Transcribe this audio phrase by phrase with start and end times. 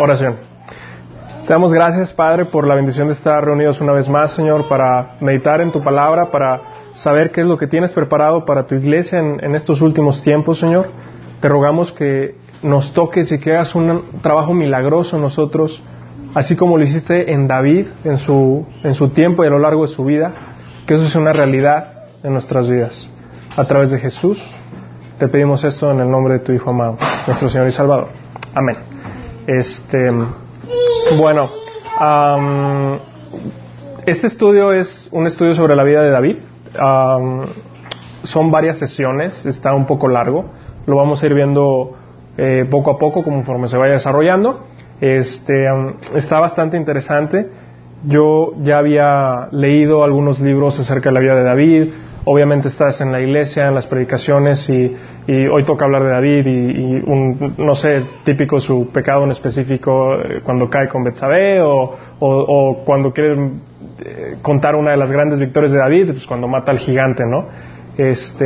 [0.00, 0.36] Oración.
[1.46, 5.16] Te damos gracias, Padre, por la bendición de estar reunidos una vez más, Señor, para
[5.20, 6.60] meditar en tu palabra, para
[6.94, 10.86] saber qué es lo que tienes preparado para tu iglesia en, estos últimos tiempos, Señor.
[11.40, 15.82] Te rogamos que nos toques y que hagas un trabajo milagroso en nosotros,
[16.34, 19.82] así como lo hiciste en David en su, en su tiempo y a lo largo
[19.82, 20.32] de su vida,
[20.86, 23.06] que eso sea una realidad en nuestras vidas.
[23.54, 24.42] A través de Jesús,
[25.18, 26.96] te pedimos esto en el nombre de tu Hijo amado,
[27.26, 28.08] nuestro Señor y Salvador.
[28.54, 28.89] Amén.
[29.46, 30.10] Este,
[31.18, 31.48] bueno,
[34.06, 36.38] este estudio es un estudio sobre la vida de David.
[38.22, 40.50] son varias sesiones, está un poco largo.
[40.86, 41.96] Lo vamos a ir viendo
[42.36, 44.66] eh, poco a poco conforme se vaya desarrollando.
[45.00, 45.66] Este,
[46.14, 47.48] está bastante interesante.
[48.04, 51.88] Yo ya había leído algunos libros acerca de la vida de David.
[52.24, 54.94] Obviamente estás en la iglesia, en las predicaciones y
[55.30, 60.14] y hoy toca hablar de David y, un, no sé, típico su pecado en específico
[60.14, 63.36] eh, cuando cae con Betsabé o, cuando quiere
[64.00, 67.46] eh, contar una de las grandes victorias de David, pues cuando mata al gigante, ¿no?
[67.96, 68.44] Este,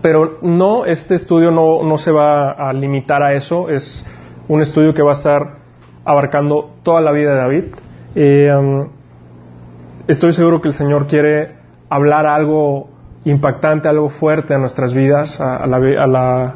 [0.00, 4.06] pero no, este estudio no, no se va a limitar a eso, es
[4.46, 5.42] un estudio que va a estar
[6.04, 7.64] abarcando toda la vida de David.
[8.14, 8.90] Eh, um,
[10.06, 11.56] estoy seguro que el Señor quiere
[11.90, 12.93] hablar algo
[13.24, 16.54] impactante, algo fuerte a nuestras vidas, a, la,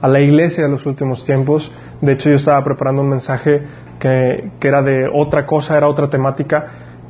[0.00, 1.72] a, la, iglesia de los últimos tiempos.
[2.00, 3.62] De hecho, yo estaba preparando un mensaje
[3.98, 6.66] que, era de otra cosa, era otra temática.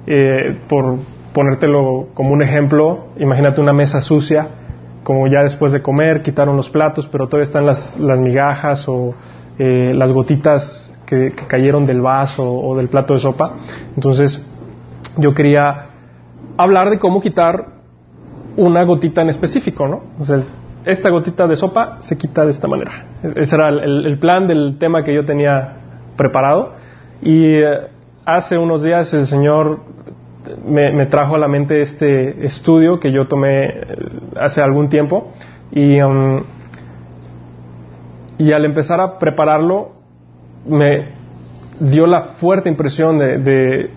[0.06, 0.98] Eh, por
[1.32, 4.48] ponértelo como un ejemplo, imagínate una mesa sucia,
[5.02, 9.14] como ya después de comer quitaron los platos, pero todavía están las, las migajas o
[9.58, 13.52] eh, las gotitas que, que, cayeron del vaso o del plato de sopa.
[13.94, 14.46] Entonces,
[15.16, 15.86] yo quería
[16.58, 17.71] hablar de cómo quitar
[18.56, 20.02] una gotita en específico, ¿no?
[20.18, 20.40] O sea,
[20.84, 22.90] esta gotita de sopa se quita de esta manera.
[23.36, 25.74] Ese era el, plan del tema que yo tenía
[26.16, 26.74] preparado.
[27.22, 27.88] Y eh,
[28.24, 29.80] hace unos días el Señor
[30.66, 33.84] me, trajo a la mente este estudio que yo tomé eh,
[34.40, 35.32] hace algún tiempo.
[35.70, 36.42] Y, um,
[38.38, 39.92] y al empezar a prepararlo,
[40.66, 41.04] me
[41.80, 43.90] dio la fuerte impresión de, de,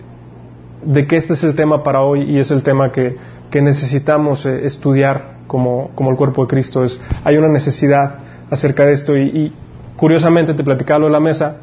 [0.84, 3.16] de que este es el tema para hoy y es el tema que,
[3.50, 6.84] que necesitamos eh, estudiar como, como, el cuerpo de Cristo.
[6.84, 8.16] Es, hay una necesidad
[8.50, 9.52] acerca de esto y,
[9.96, 11.56] curiosamente te platicaba en la mesa,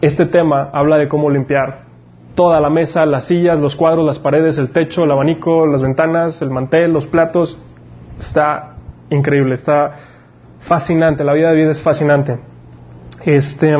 [0.00, 1.84] este tema habla de cómo limpiar
[2.34, 6.40] toda la mesa, las sillas, los cuadros, las paredes, el techo, el abanico, las ventanas,
[6.40, 7.58] el mantel, los platos.
[8.18, 8.76] Está
[9.10, 9.92] increíble, está
[10.60, 12.38] fascinante, la vida de vida es fascinante.
[13.24, 13.74] Este,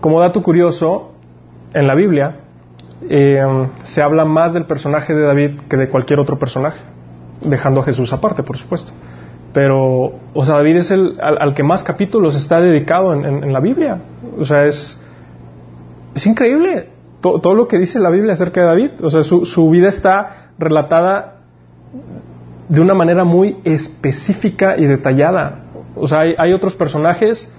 [0.00, 1.12] como dato curioso,
[1.74, 2.36] en la Biblia
[3.08, 3.40] eh,
[3.84, 6.80] se habla más del personaje de David que de cualquier otro personaje,
[7.40, 8.92] dejando a Jesús aparte, por supuesto.
[9.52, 13.98] Pero, o sea, David es el al, que más capítulos está dedicado en, la Biblia.
[14.38, 15.00] O sea, es,
[16.14, 18.90] es increíble todo lo que dice la Biblia acerca de David.
[19.02, 21.38] O sea, su, su vida está relatada
[22.68, 25.64] de una manera muy específica y detallada.
[25.94, 27.50] O sea, hay, hay otros personajes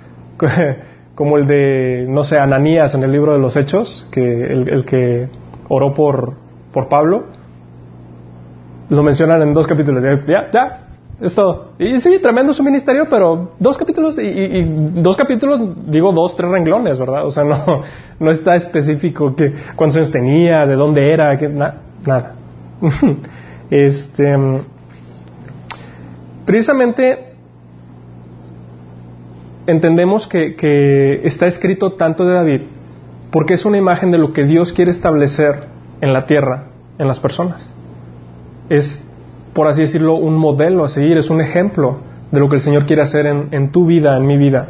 [1.19, 5.27] como el de, no sé, Ananías en el libro de los Hechos, que el, que
[5.67, 6.35] oró por,
[6.71, 7.25] por Pablo,
[8.87, 10.01] lo mencionan en dos capítulos.
[10.01, 10.87] Ya, ya,
[11.19, 11.71] es todo.
[11.77, 14.63] Y sí, tremendo su ministerio, pero dos capítulos, y,
[15.01, 15.59] dos capítulos,
[15.91, 17.25] digo dos, tres renglones, ¿verdad?
[17.25, 17.81] O sea, no,
[18.21, 22.35] no está específico que, cuántos años tenía, de dónde era, que, nada.
[23.69, 24.37] este,
[26.45, 27.28] precisamente
[29.69, 32.61] entendemos que, está escrito tanto de David
[33.31, 35.65] porque es una imagen de lo que Dios quiere establecer
[36.01, 37.71] en la tierra, en las personas.
[38.69, 39.07] Es,
[39.53, 41.99] por así decirlo, un modelo a seguir, es un ejemplo
[42.31, 44.69] de lo que el Señor quiere hacer en, tu vida, en mi vida,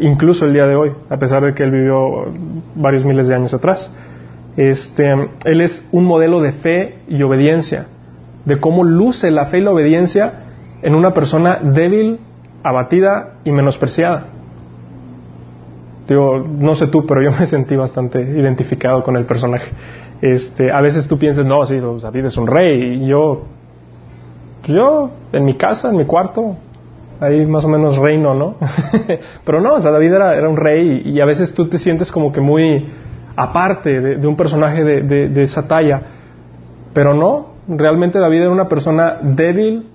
[0.00, 2.26] incluso el día de hoy, a pesar de que Él vivió
[2.74, 3.92] varios miles de años atrás.
[4.56, 5.04] Este,
[5.44, 7.86] él es un modelo de fe y obediencia,
[8.44, 10.32] de cómo luce la fe y la obediencia
[10.82, 12.18] en una persona débil
[12.62, 14.26] abatida y menospreciada.
[16.08, 19.70] Digo, no sé tú, pero yo me sentí bastante identificado con el personaje.
[20.20, 23.42] Este, a veces tú piensas, no, sí, David es un rey, y yo,
[24.64, 26.56] yo, en mi casa, en mi cuarto,
[27.20, 28.54] ahí más o menos reino, ¿no?
[29.44, 32.10] pero no, o sea, David era, era un rey y, a veces tú te sientes
[32.10, 32.88] como que muy
[33.36, 36.00] aparte de, un personaje de, de esa talla,
[36.94, 39.88] pero no, realmente David era una persona débil,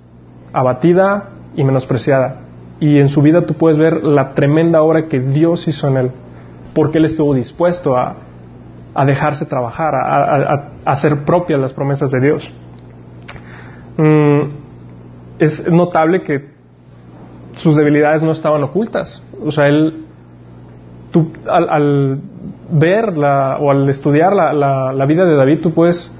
[0.53, 2.40] abatida y menospreciada
[2.81, 6.11] y en su vida tú puedes ver la tremenda obra que Dios hizo en él,
[6.73, 8.15] porque él estuvo dispuesto a,
[9.05, 12.51] dejarse trabajar, a, hacer propias las promesas de Dios.
[13.97, 14.41] Mm,
[15.37, 16.49] es notable que
[17.57, 20.05] sus debilidades no estaban ocultas, o sea, él
[21.47, 22.19] al,
[22.71, 24.53] ver o al estudiar la,
[24.91, 26.11] la, vida de David, tú puedes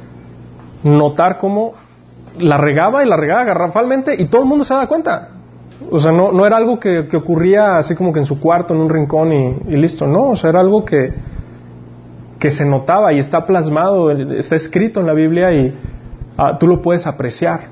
[0.84, 1.74] notar cómo
[2.38, 5.41] la regaba y la regaba garrafalmente y todo el mundo se da cuenta.
[5.90, 8.74] O sea, no, no era algo que, que, ocurría así como que en su cuarto,
[8.74, 10.06] en un rincón y, listo.
[10.06, 11.14] No, o sea, era algo que,
[12.40, 15.76] que se notaba y está plasmado, está escrito en la Biblia y
[16.38, 17.70] ah, tú lo puedes apreciar.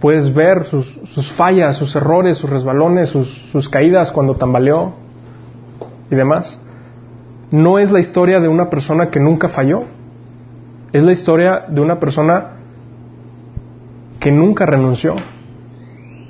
[0.00, 4.92] Puedes ver sus, sus fallas, sus errores, sus resbalones, sus, sus caídas cuando tambaleó
[6.10, 6.62] y demás.
[7.50, 9.84] No es la historia de una persona que nunca falló.
[10.92, 12.56] Es la historia de una persona
[14.20, 15.14] que nunca renunció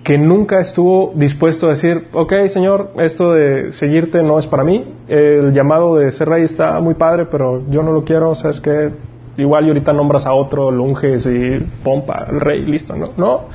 [0.07, 4.85] que nunca estuvo dispuesto a decir, ok, Señor, esto de seguirte no es para mí,
[5.09, 8.51] el llamado de ser rey está muy padre, pero yo no lo quiero, o sea,
[8.51, 8.93] es que
[9.37, 13.15] igual y ahorita nombras a otro, lo unges y pompa, el rey, listo, ¿no?
[13.17, 13.47] No,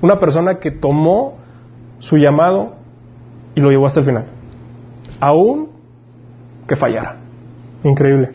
[0.00, 1.38] una persona que tomó
[1.98, 2.74] su llamado
[3.56, 4.26] y lo llevó hasta el final,
[5.18, 5.70] aún
[6.68, 7.16] que fallara.
[7.82, 8.34] Increíble.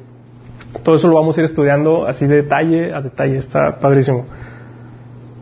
[0.83, 4.25] Todo eso lo vamos a ir estudiando así de detalle a detalle, está padrísimo.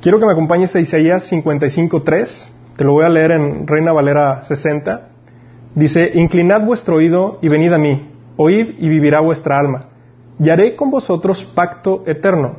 [0.02, 4.42] Quiero que me acompañes a Isaías 55.3, te lo voy a leer en Reina Valera
[4.42, 5.10] 60.
[5.76, 9.90] Dice, Inclinad vuestro oído y venid a mí, oíd y vivirá vuestra alma,
[10.40, 12.56] y haré con vosotros pacto eterno,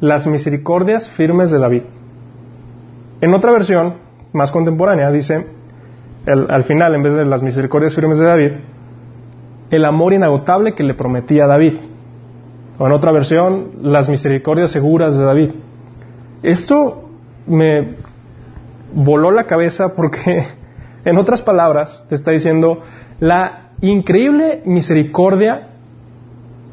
[0.00, 1.82] las misericordias firmes de David.
[3.20, 3.96] En otra versión,
[4.32, 5.48] más contemporánea, dice,
[6.26, 8.52] al final, en vez de las misericordias firmes de David,
[9.70, 11.74] el amor inagotable que le prometía David.
[12.78, 15.50] O en otra versión, las misericordias seguras de David.
[16.46, 17.08] Esto
[17.48, 17.96] me
[18.94, 20.46] voló la cabeza porque,
[21.04, 22.82] en otras palabras, te está diciendo
[23.18, 25.70] la increíble misericordia,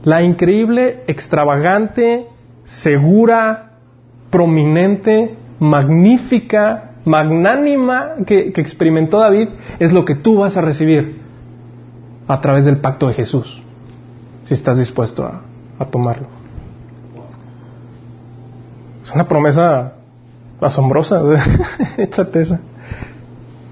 [0.03, 2.27] la increíble, extravagante,
[2.65, 3.71] segura,
[4.29, 9.49] prominente, magnífica, magnánima que, experimentó David
[9.79, 11.19] es lo que tú vas a recibir
[12.27, 13.59] a través del pacto de Jesús,
[14.45, 16.42] si estás dispuesto a tomarlo
[19.13, 19.93] una promesa
[20.61, 21.21] asombrosa,
[21.97, 22.59] échate esa.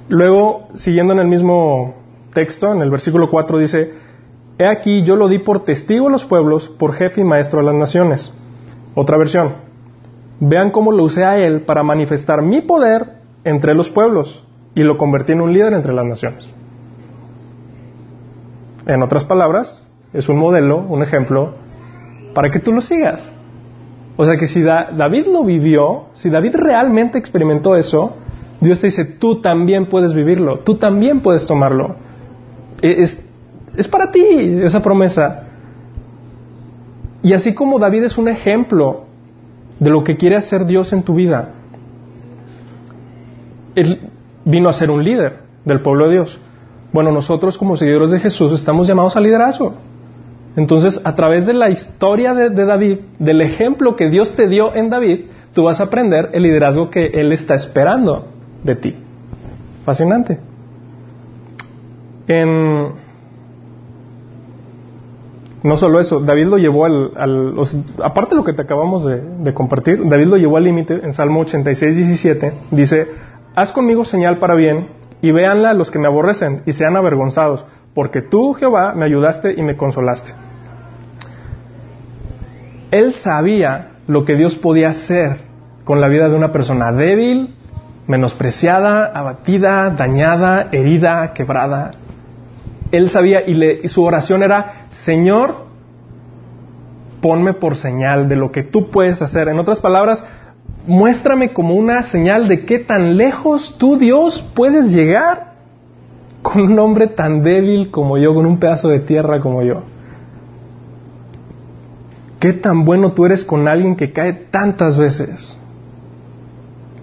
[0.10, 1.96] Luego, siguiendo en el mismo
[2.34, 3.94] texto, en el versículo 4 dice,
[4.58, 7.68] He aquí yo lo di por testigo a los pueblos, por jefe y maestro de
[7.68, 8.34] las naciones.
[8.94, 9.56] Otra versión,
[10.40, 14.46] vean cómo lo usé a él para manifestar mi poder entre los pueblos
[14.76, 16.54] y lo convertí en un líder entre las naciones.
[18.86, 21.54] En otras palabras, es un modelo, un ejemplo,
[22.34, 23.41] para que tú lo sigas.
[24.18, 28.18] O sea que si David lo vivió, si David realmente experimentó eso,
[28.60, 31.96] Dios te dice, tú también puedes vivirlo, tú también puedes tomarlo.
[32.82, 33.26] E, es,
[33.76, 34.22] es para ti
[34.64, 35.48] esa promesa.
[37.24, 39.06] Y así como David es un ejemplo
[39.80, 41.50] de lo que quiere hacer Dios en tu vida,
[43.76, 44.00] él
[44.46, 46.40] vino a ser un líder del pueblo de Dios.
[46.92, 49.74] Bueno, nosotros como seguidores de Jesús estamos llamados al liderazgo.
[50.56, 54.90] Entonces, a través de la historia de, David, del ejemplo que Dios te dio en
[54.90, 58.28] David, tú vas a aprender el liderazgo que Él está esperando
[58.64, 58.96] de ti.
[59.86, 60.40] Fascinante.
[65.64, 67.12] no solo eso, David lo llevó al,
[68.04, 71.12] aparte de lo que te acabamos de, de compartir, David lo llevó al límite en
[71.14, 73.08] Salmo 86, 17, dice,
[73.54, 74.88] haz conmigo señal para bien
[75.22, 79.64] y véanla los que me aborrecen y sean avergonzados, porque tú, Jehová, me ayudaste y
[79.64, 80.32] me consolaste.
[82.92, 85.42] Él sabía lo que Dios podía hacer
[85.84, 87.56] con la vida de una persona débil,
[88.08, 91.92] menospreciada, abatida, dañada, herida, quebrada.
[92.92, 95.66] Él sabía y, su oración era, Señor,
[97.22, 99.48] ponme por señal de lo que tú puedes hacer.
[99.48, 100.26] En otras palabras,
[100.88, 105.51] muéstrame como una señal de qué tan lejos tú, Dios, puedes llegar
[106.42, 109.82] con un hombre tan débil como yo, con un pedazo de tierra como yo?
[112.40, 115.58] ¿Qué tan bueno tú eres con alguien que cae tantas veces?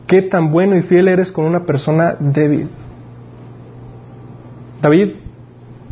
[0.09, 2.69] ¿Qué tan bueno y fiel eres con una persona débil?
[4.83, 5.15] David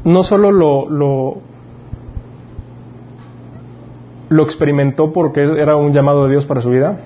[0.04, 1.38] no solo lo, lo,
[4.28, 7.00] lo experimentó porque era un llamado de Dios para su vida,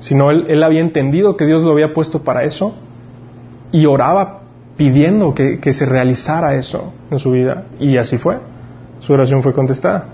[0.00, 2.74] sino él, él había entendido que Dios lo había puesto para eso
[3.72, 4.45] y oraba
[4.76, 7.64] pidiendo que, se realizara eso en su vida.
[7.78, 8.38] Y así fue.
[9.00, 10.04] Su oración fue contestada.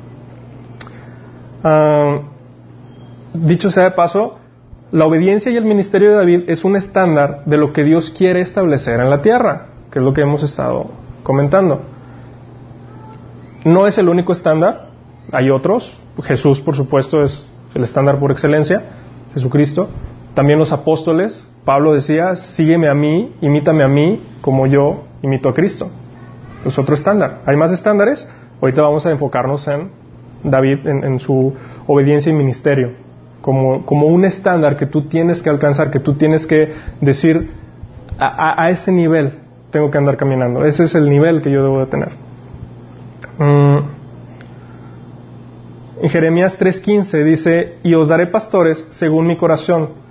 [1.65, 2.21] Ah,
[3.35, 4.39] dicho sea de paso,
[4.93, 8.41] la obediencia y el ministerio de David es un estándar de lo que Dios quiere
[8.41, 10.91] establecer en la tierra, que es lo que hemos estado
[11.23, 11.81] comentando.
[13.65, 14.89] No es el único estándar,
[15.33, 15.97] hay otros.
[16.25, 18.83] Jesús, por supuesto, es el estándar por excelencia,
[19.35, 19.89] Jesucristo.
[20.35, 25.55] También los apóstoles, Pablo decía, sígueme a mí, imítame a mí, como yo imito a
[25.55, 25.91] Cristo.
[26.65, 27.41] es otro estándar.
[27.47, 28.27] Hay más estándares,
[28.61, 29.91] ahorita vamos a enfocarnos en
[30.45, 31.55] David, en, su
[31.87, 32.93] obediencia y ministerio,
[33.41, 37.51] como, como, un estándar que tú tienes que alcanzar, que tú tienes que decir,
[38.19, 39.39] a, ese nivel
[39.71, 42.11] tengo que andar caminando, ese es el nivel que yo debo de tener.
[43.39, 43.79] Mm.
[46.03, 50.02] En Jeremías 3:15 dice, y os daré pastores según mi corazón,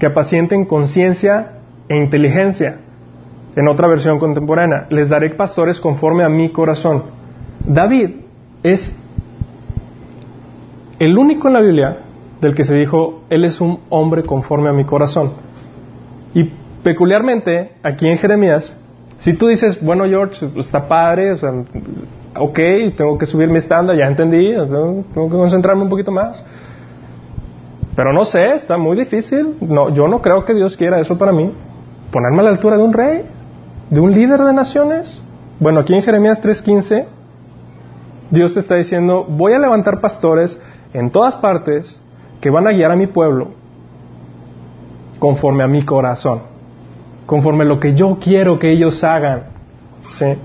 [0.00, 1.52] que apacienten conciencia
[1.88, 2.78] e inteligencia.
[3.54, 7.02] En otra versión contemporánea, les daré pastores conforme a mi corazón.
[7.66, 8.10] David
[8.62, 8.96] es
[10.98, 11.98] el único en la Biblia
[12.40, 15.32] del que se dijo, Él es un hombre conforme a mi corazón.
[16.32, 16.50] Y
[16.82, 18.78] peculiarmente, aquí en Jeremías,
[19.18, 21.50] si tú dices, bueno, George, está padre, o sea,
[22.38, 22.58] ok,
[22.96, 26.42] tengo que subir mi estándar, ya entendí, tengo, que concentrarme un poquito más.
[27.96, 29.56] Pero no sé, está muy difícil.
[29.60, 31.52] No, yo no creo que Dios quiera eso para mí.
[32.10, 33.22] Ponerme a la altura de un rey,
[33.90, 35.22] de un líder de naciones.
[35.58, 37.06] Bueno, aquí en Jeremías 3:15,
[38.30, 40.58] Dios te está diciendo, voy a levantar pastores
[40.92, 42.00] en todas partes
[42.40, 43.48] que van a guiar a mi pueblo
[45.18, 46.42] conforme a mi corazón,
[47.26, 49.42] conforme a lo que yo quiero que ellos hagan.
[50.08, 50.36] ¿sí?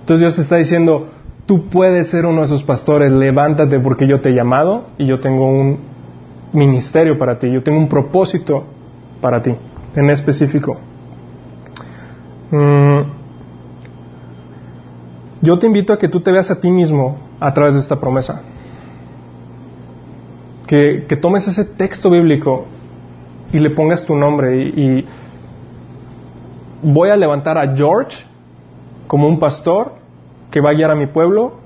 [0.00, 1.08] Entonces Dios te está diciendo,
[1.46, 5.20] tú puedes ser uno de esos pastores, levántate porque yo te he llamado y yo
[5.20, 5.89] tengo un
[6.52, 8.64] ministerio para ti, yo tengo un propósito
[9.20, 9.54] para ti,
[9.94, 10.76] en específico.
[12.50, 13.00] Mm.
[15.42, 17.96] Yo te invito a que tú te veas a ti mismo a través de esta
[17.96, 18.42] promesa
[20.70, 22.66] que, tomes ese texto bíblico
[23.52, 25.04] y le pongas tu nombre y,
[26.82, 28.24] voy a levantar a George
[29.06, 29.92] como un pastor
[30.50, 31.58] que va a guiar a mi pueblo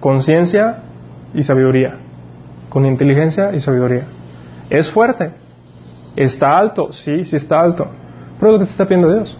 [0.00, 0.82] con ciencia
[1.32, 1.96] y sabiduría,
[2.76, 4.04] con inteligencia y sabiduría.
[4.68, 5.30] Es fuerte,
[6.14, 7.86] está alto, sí, sí está alto,
[8.38, 9.38] pero lo que te está pidiendo Dios.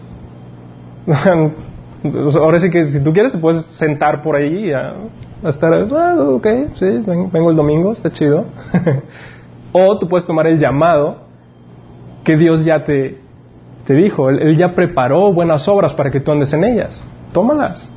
[2.35, 4.95] Ahora sí que si tú quieres te puedes sentar por ahí a,
[5.43, 6.47] estar, ah, ok,
[6.79, 8.45] sí, vengo el domingo, está chido.
[9.71, 11.17] o tú puedes tomar el llamado
[12.23, 13.19] que Dios ya te,
[13.85, 14.31] te dijo.
[14.31, 17.05] Él, ya preparó buenas obras para que tú andes en ellas.
[17.33, 17.87] Tómalas.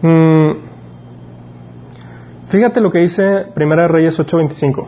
[0.00, 0.65] Mm,
[2.48, 4.86] fíjate lo que dice Primera Reyes 8:25.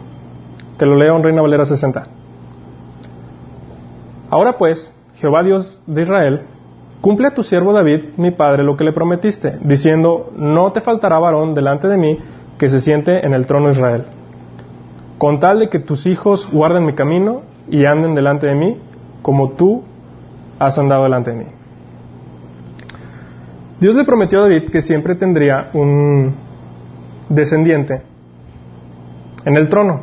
[0.76, 2.06] Te lo leo en Reina Valera 60.
[4.30, 6.46] Ahora pues, Jehová Dios de Israel,
[7.00, 11.18] Cumple a tu siervo David, mi padre, lo que le prometiste, diciendo, no te faltará
[11.20, 12.18] varón delante de mí
[12.58, 14.04] que se siente en el trono de Israel.
[15.16, 18.78] Con tal de que tus hijos guarden mi camino y anden delante de mí,
[19.22, 19.84] como tú
[20.58, 21.44] has andado delante de mí.
[23.78, 26.34] Dios le prometió a David que siempre tendría un
[27.28, 28.02] descendiente
[29.44, 30.02] en el trono.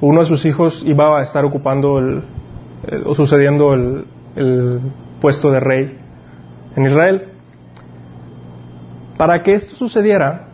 [0.00, 2.22] Uno de sus hijos iba a estar ocupando el,
[3.06, 4.80] o sucediendo el
[5.20, 5.98] puesto de rey
[6.76, 7.28] en Israel.
[9.16, 10.48] Para que esto sucediera,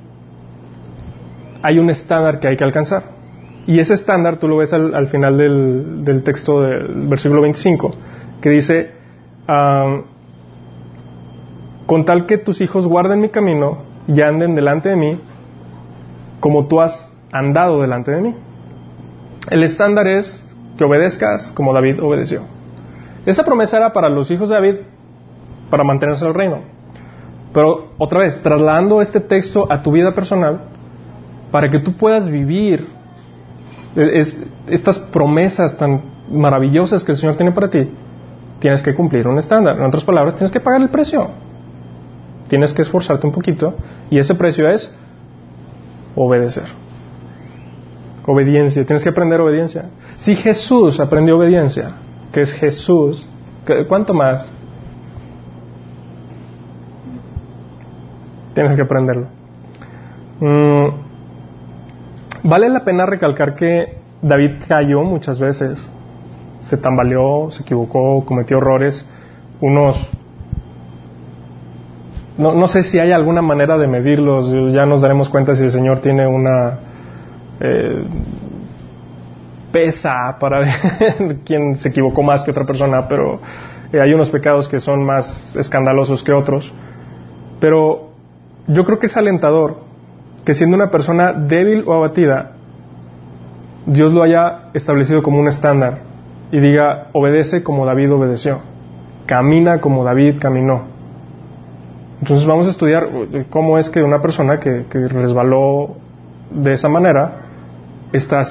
[1.63, 3.21] hay un estándar que hay que alcanzar.
[3.67, 7.95] Y ese estándar tú lo ves al, final del, texto del versículo 25,
[8.41, 8.91] que dice,
[9.47, 10.01] ah,
[11.87, 13.79] con tal que tus hijos guarden mi camino
[14.09, 15.19] y anden delante de mí,
[16.41, 18.35] como tú has andado delante de mí.
[19.51, 20.43] El estándar es
[20.77, 22.43] que obedezcas como David obedeció.
[23.27, 24.75] Esa promesa era para los hijos de David
[25.71, 26.59] para mantenerse en el reino.
[27.53, 30.61] Pero otra vez, trasladando este texto a tu vida personal,
[31.51, 32.87] para que tú puedas vivir
[34.69, 37.91] estas promesas tan maravillosas que el Señor tiene para ti,
[38.61, 39.77] tienes que cumplir un estándar.
[39.77, 41.29] En otras palabras, tienes que pagar el precio.
[42.49, 43.75] Tienes que esforzarte un poquito
[44.11, 44.93] y ese precio es
[46.17, 46.65] obedecer.
[48.27, 49.91] Obediencia, tienes que aprender obediencia.
[50.19, 51.93] Si Jesús aprendió obediencia,
[52.33, 53.29] que es Jesús,
[53.89, 54.53] ¿cuánto más
[58.55, 59.29] Tienes que aprenderlo.
[60.41, 60.89] Mm,
[62.43, 65.91] vale la pena recalcar que David cayó muchas veces.
[66.65, 69.07] Se tambaleó, se equivocó, cometió errores.
[69.61, 70.09] Unos.
[72.41, 74.73] No, sé si hay alguna manera de medirlos.
[74.73, 76.79] Ya nos daremos cuenta si el Señor tiene una.
[77.61, 78.05] Eh,
[79.71, 83.41] pesa para ver quién se equivocó más que otra persona, pero
[83.93, 86.73] eh, hay unos pecados que son más escandalosos que otros.
[87.61, 88.09] Pero
[88.67, 89.81] yo creo que es alentador
[90.45, 92.53] que siendo una persona débil o abatida,
[93.85, 95.99] Dios lo haya establecido como un estándar
[96.51, 98.61] y diga, obedece como David obedeció,
[99.27, 101.00] camina como David caminó.
[102.21, 103.09] Entonces vamos a estudiar
[103.49, 105.97] cómo es que una persona que, resbaló
[106.51, 107.33] de esa manera
[108.13, 108.43] está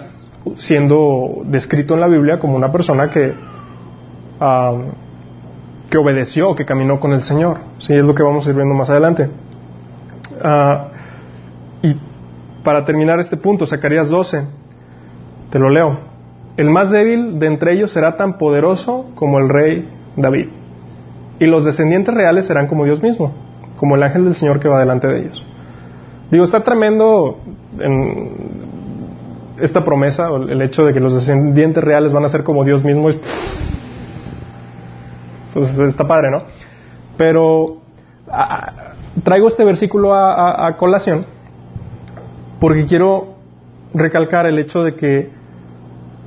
[0.56, 3.34] siendo descrito en la Biblia como una persona que
[5.90, 7.58] que obedeció, que caminó con el Señor.
[7.80, 9.30] Sí, es lo que vamos a ir viendo más adelante.
[10.44, 10.90] Ah,
[11.82, 11.96] y
[12.64, 14.44] para terminar este punto, Zacarías 12,
[15.50, 15.98] te lo leo.
[16.58, 20.50] El más débil de entre ellos será tan poderoso como el rey David.
[21.40, 23.34] Y los descendientes reales serán como Dios mismo,
[23.80, 25.44] como el ángel del Señor que va delante de ellos.
[26.30, 27.40] Digo, está tremendo
[27.80, 28.60] en
[29.60, 33.10] esta promesa, el hecho de que los descendientes reales van a ser como Dios mismo.
[35.54, 36.44] Pues está padre, ¿no?
[37.18, 37.78] Pero
[39.24, 41.26] traigo este versículo a colación
[42.60, 43.36] porque quiero
[43.94, 45.30] recalcar el hecho de que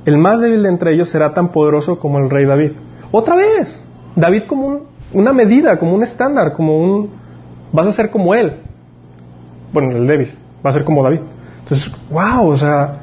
[0.05, 2.71] el más débil de entre ellos será tan poderoso como el rey David.
[3.11, 3.83] Otra vez,
[4.15, 4.81] David como
[5.13, 7.22] una medida, como un estándar, como un...
[7.73, 8.61] Vas a ser como él.
[9.73, 10.31] Bueno, el débil,
[10.65, 11.21] va a ser como David.
[11.63, 12.99] Entonces, wow, o sea...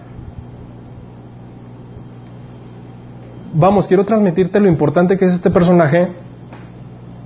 [3.52, 6.08] Vamos, quiero transmitirte lo importante que es este personaje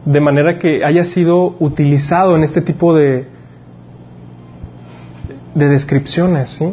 [0.06, 3.26] de manera que haya sido utilizado en este tipo de,
[5.54, 6.72] de descripciones, ¿sí?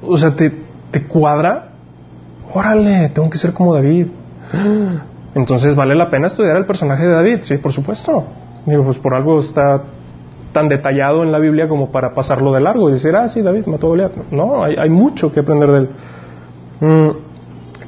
[0.00, 0.52] O sea, te,
[0.92, 1.70] te cuadra,
[2.52, 4.06] órale, tengo que ser como David.
[5.34, 8.24] Entonces vale la pena estudiar el personaje de David, sí, por supuesto.
[8.66, 9.82] Digo, pues por algo está
[10.52, 13.66] tan detallado en la Biblia como para pasarlo de largo y decir, ah, sí, David
[13.66, 14.12] mató a Goliat.
[14.30, 15.88] No, hay, hay, mucho que aprender de él.
[16.80, 17.10] Mm,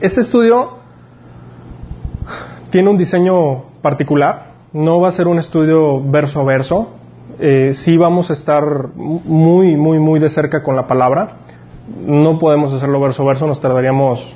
[0.01, 0.79] este estudio
[2.71, 6.89] tiene un diseño particular, no va a ser un estudio verso a verso,
[7.39, 8.65] eh, sí vamos a estar
[8.95, 11.37] muy, muy, muy de cerca con la palabra.
[12.07, 14.35] No podemos hacerlo verso a verso, nos tardaríamos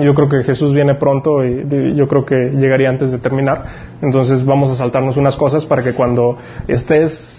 [0.00, 3.64] Yo creo que Jesús viene pronto y yo creo que llegaría antes de terminar.
[4.00, 7.32] Entonces vamos a saltarnos unas cosas para que cuando estés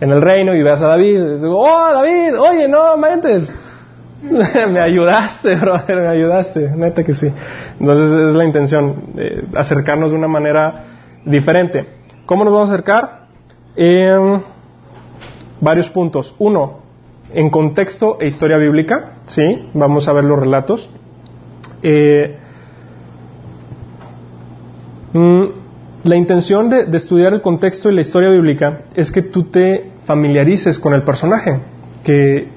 [0.00, 3.54] en el reino y veas a David, oh David, oye, no mentes.
[4.22, 7.28] me ayudaste, brother, me ayudaste, neta que sí.
[7.78, 10.84] Entonces es la intención, eh, acercarnos de una manera
[11.24, 11.86] diferente.
[12.24, 13.22] ¿Cómo nos vamos a acercar?
[13.76, 14.42] en
[15.60, 16.34] varios puntos.
[16.38, 16.80] Uno,
[17.32, 19.70] en contexto e historia bíblica, ¿sí?
[19.74, 20.90] Vamos a ver los relatos.
[21.82, 22.36] Eh,
[25.12, 25.44] mm,
[26.04, 30.78] la intención de, estudiar el contexto y la historia bíblica es que tú te familiarices
[30.78, 31.60] con el personaje,
[32.04, 32.48] que,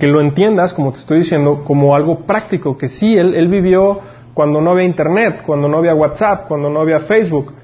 [0.00, 4.00] lo entiendas, como te estoy diciendo, como algo práctico, que sí, él, él vivió
[4.34, 7.54] cuando no había internet, cuando no había WhatsApp, cuando no había Facebook,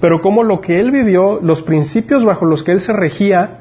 [0.00, 3.58] pero como lo que él vivió, los principios bajo los que él se regía,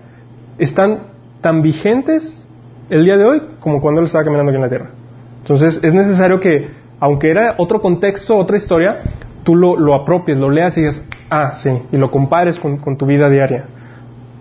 [0.57, 1.07] están
[1.41, 2.43] tan vigentes
[2.89, 5.04] el día de hoy como cuando él estaba caminando aquí en la tierra.
[5.45, 8.97] Entonces es necesario que, aunque era otro contexto, otra historia,
[9.43, 13.05] tú lo, lo apropies, lo leas y digas, ah, sí, y lo compares con, tu
[13.05, 13.65] vida diaria.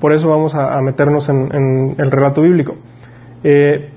[0.00, 2.76] Por eso vamos a, meternos en, el relato bíblico.
[3.42, 3.90] Eh,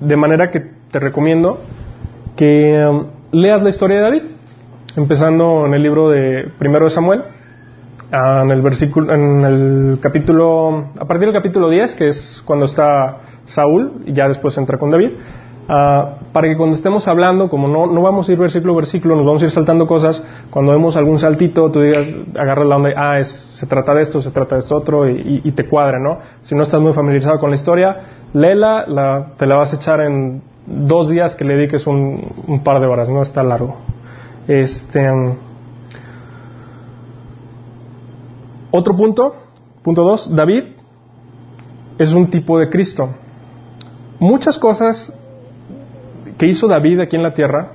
[0.00, 0.60] de manera que
[0.90, 1.60] te recomiendo
[2.34, 4.22] que um, leas la historia de David
[4.96, 7.22] empezando en el libro de primero de Samuel,
[8.10, 12.64] ah, en el versículo, en el capítulo, a partir del capítulo 10, que es cuando
[12.64, 15.12] está Saúl, y ya después entra con David,
[15.68, 19.16] ah, para que cuando estemos hablando, como no, no vamos a ir versículo a versículo,
[19.16, 22.90] nos vamos a ir saltando cosas, cuando vemos algún saltito, tú digas, agarra la onda,
[22.96, 26.18] ah, es, se trata de esto, se trata de esto otro, y, te cuadra, ¿no?
[26.42, 27.96] Si no estás muy familiarizado con la historia,
[28.32, 32.62] léela, la, te la vas a echar en dos días que le dediques un, un
[32.62, 33.76] par de horas, no está largo.
[34.48, 35.00] Este,
[38.70, 39.34] otro punto,
[39.82, 40.64] punto dos, David
[41.98, 43.08] es un tipo de Cristo.
[44.18, 45.12] Muchas cosas
[46.38, 47.72] que hizo David aquí en la tierra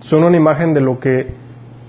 [0.00, 1.34] son una imagen de lo que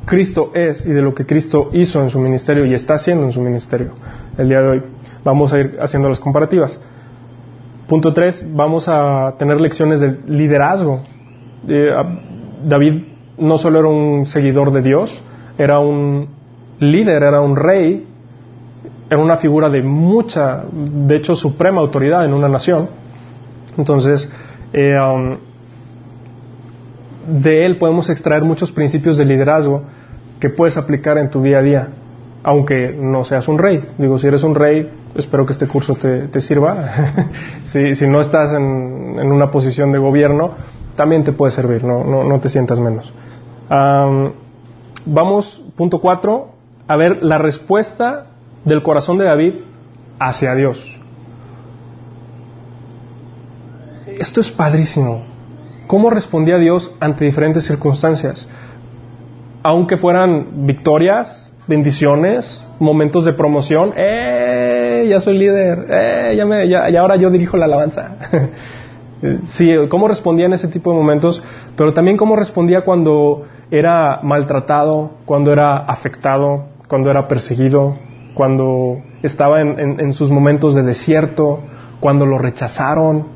[0.05, 3.31] Cristo es y de lo que Cristo hizo en su ministerio y está haciendo en
[3.31, 3.93] su ministerio
[4.37, 4.83] el día de hoy.
[5.23, 6.79] Vamos a ir haciendo las comparativas.
[7.87, 11.01] Punto tres, vamos a tener lecciones de liderazgo.
[11.67, 11.89] Eh,
[12.65, 13.03] David
[13.37, 15.21] no solo era un seguidor de Dios,
[15.57, 16.27] era un
[16.79, 18.07] líder, era un rey,
[19.09, 22.89] era una figura de mucha, de hecho, suprema autoridad en una nación.
[23.77, 24.29] Entonces,
[24.71, 25.37] eh, um,
[27.27, 29.83] de él podemos extraer muchos principios de liderazgo
[30.39, 31.87] que puedes aplicar en tu día a día,
[32.43, 33.83] aunque no seas un rey.
[33.97, 36.75] Digo, si eres un rey, espero que este curso te, sirva.
[37.63, 40.51] si, si, no estás en, en, una posición de gobierno,
[40.95, 43.13] también te puede servir, no, no, no te sientas menos
[45.05, 46.49] vamos, punto cuatro,
[46.87, 48.27] a ver la respuesta
[48.65, 49.53] del corazón de David
[50.19, 50.99] hacia Dios.
[54.05, 55.25] Esto es padrísimo.
[55.93, 58.47] ¿Cómo respondía Dios ante diferentes circunstancias?
[59.61, 65.05] Aunque fueran victorias, bendiciones, momentos de promoción, ¡eh!
[65.07, 66.35] Ya soy líder, ¡eh!
[66.35, 68.15] Ya, me, ya, ahora yo dirijo la alabanza.
[69.53, 71.43] sí, cómo respondía en ese tipo de momentos,
[71.77, 77.97] pero también cómo respondía cuando era maltratado, cuando era afectado, cuando era perseguido,
[78.33, 81.59] cuando estaba en, sus momentos de desierto,
[81.99, 83.27] cuando lo rechazaron,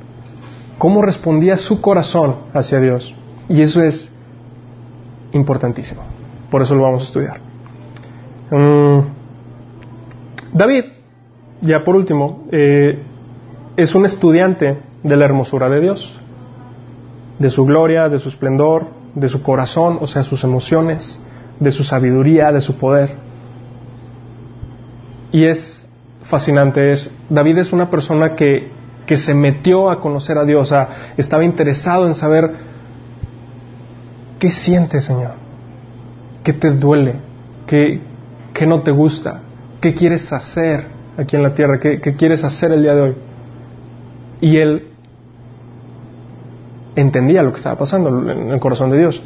[0.77, 3.13] cómo respondía su corazón hacia Dios.
[3.49, 4.11] Y eso es
[5.31, 6.03] importantísimo.
[6.49, 7.39] Por eso lo vamos a estudiar.
[8.51, 8.99] Mm,
[10.53, 10.85] David,
[11.61, 13.03] ya por último, eh,
[13.75, 16.19] es un estudiante de la hermosura de Dios,
[17.39, 21.19] de su gloria, de su esplendor, de su corazón, o sea, sus emociones,
[21.59, 23.15] de su sabiduría, de su poder.
[25.31, 25.87] Y es
[26.23, 28.71] fascinante, es, David es una persona que,
[29.07, 30.71] que se metió a conocer a Dios,
[31.15, 32.51] estaba interesado en saber
[34.37, 35.31] qué siente, Señor,
[36.43, 37.15] qué te duele,
[37.65, 38.01] qué,
[38.67, 39.39] no te gusta,
[39.81, 43.15] qué quieres hacer aquí en la tierra, qué, qué quieres hacer el día de hoy.
[44.41, 44.89] Y él
[46.95, 49.23] entendía lo que estaba pasando en el corazón de Dios.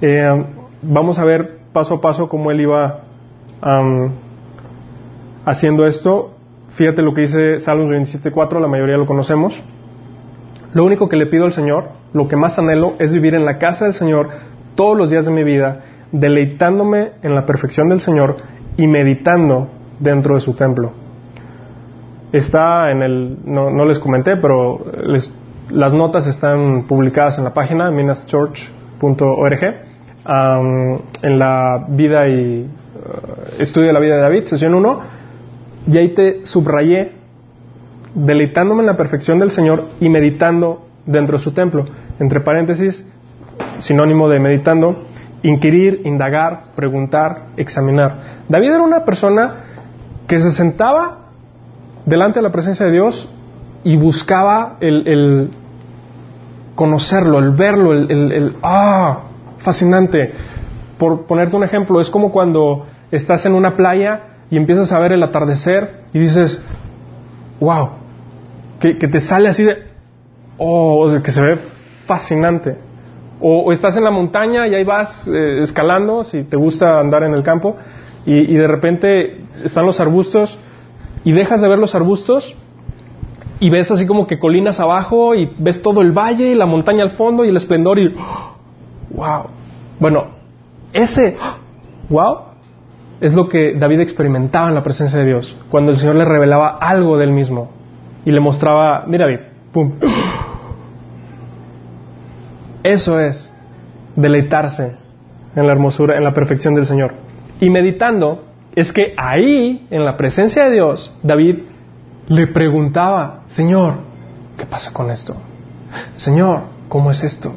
[0.00, 0.46] Eh,
[0.82, 3.00] vamos a ver paso a paso cómo él iba
[5.44, 6.32] haciendo esto.
[6.74, 9.62] Fíjate lo que dice Salmos 27.4, la mayoría lo conocemos.
[10.72, 13.58] Lo único que le pido al Señor, lo que más anhelo, es vivir en la
[13.58, 14.28] casa del Señor
[14.74, 15.82] todos los días de mi vida,
[16.12, 18.36] deleitándome en la perfección del Señor
[18.76, 19.68] y meditando
[20.00, 20.92] dentro de su templo.
[22.32, 25.30] Está en el, no, no les comenté, pero les
[25.70, 29.62] las notas están publicadas en la página minaschurch.org
[30.24, 35.00] en la vida y uh, estudio de la vida de David, sesión 1,
[35.86, 37.12] y ahí te subrayé
[38.14, 41.84] deleitándome en la perfección del Señor y meditando dentro de su templo.
[42.18, 43.06] Entre paréntesis,
[43.78, 45.04] sinónimo de meditando,
[45.42, 48.42] inquirir, indagar, preguntar, examinar.
[48.48, 49.64] David era una persona
[50.26, 51.30] que se sentaba
[52.06, 53.32] delante de la presencia de Dios
[53.84, 55.50] y buscaba el,
[56.74, 59.22] conocerlo, el verlo, el, ah,
[59.58, 60.32] fascinante.
[60.98, 65.14] Por ponerte un ejemplo, es como cuando estás en una playa y empiezas a ver
[65.14, 66.62] el atardecer y dices,
[67.58, 67.88] wow,
[68.78, 69.78] que, te sale así de,
[70.58, 71.56] oh, que se ve
[72.04, 72.76] fascinante.
[73.40, 77.32] O, estás en la montaña y ahí vas eh, escalando, si te gusta andar en
[77.32, 77.76] el campo,
[78.26, 80.56] y de repente están los arbustos
[81.24, 82.54] y dejas de ver los arbustos
[83.58, 87.02] y ves así como que colinas abajo y ves todo el valle y la montaña
[87.02, 88.14] al fondo y el esplendor y
[89.10, 89.46] wow.
[89.98, 90.26] Bueno,
[90.92, 91.36] ese
[92.10, 92.51] wow
[93.22, 96.76] es lo que David experimentaba en la presencia de Dios, cuando el Señor le revelaba
[96.80, 97.70] algo del mismo
[98.24, 99.40] y le mostraba, mira David,
[99.72, 99.92] pum.
[102.82, 103.48] Eso es
[104.16, 104.96] deleitarse
[105.54, 107.14] en la hermosura, en la perfección del Señor.
[107.60, 108.42] Y meditando,
[108.74, 111.58] es que ahí, en la presencia de Dios, David
[112.26, 113.98] le preguntaba, Señor,
[114.58, 115.36] ¿qué pasa con esto?
[116.14, 117.52] Señor, ¿cómo es esto?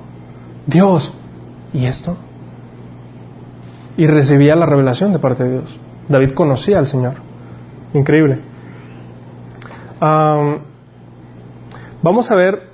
[0.67, 1.11] Dios,
[1.73, 2.17] ¿y esto?
[3.97, 5.79] Y recibía la revelación de parte de Dios.
[6.09, 7.13] David conocía al Señor.
[7.93, 8.39] Increíble.
[12.01, 12.69] vamos a ver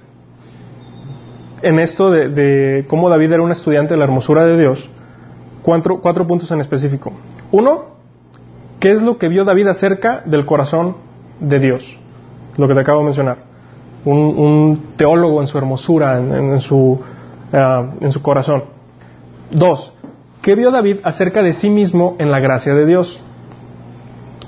[1.62, 4.90] en esto de, cómo David era un estudiante de la hermosura de Dios,
[5.62, 7.12] cuatro, cuatro puntos en específico.
[7.52, 7.86] Uno,
[8.80, 10.96] ¿qué es lo que vio David acerca del corazón
[11.42, 11.84] de Dios,
[12.58, 13.38] lo que te acabo de mencionar.
[14.06, 17.00] Un, teólogo en su hermosura, en, su,
[17.54, 18.64] ah, en su corazón.
[19.52, 19.94] Dos,
[20.41, 23.21] ¿qué vio David acerca de sí mismo en la gracia de Dios?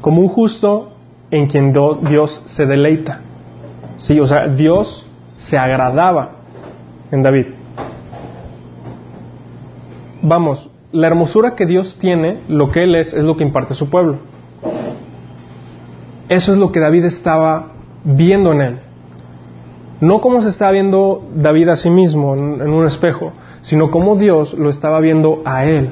[0.02, 0.94] Como un justo
[1.32, 3.22] en quien Dios se deleita.
[3.98, 6.32] Sí, o sea, Dios se agradaba
[7.12, 7.48] en David.
[10.22, 13.76] Vamos, la hermosura que Dios tiene, lo que Él es, es lo que imparte a
[13.76, 14.20] su pueblo.
[16.30, 18.80] Eso es lo que David estaba viendo en él.
[20.02, 24.54] No como se estaba viendo David a sí mismo en, un espejo, sino como Dios
[24.54, 25.90] lo estaba viendo a él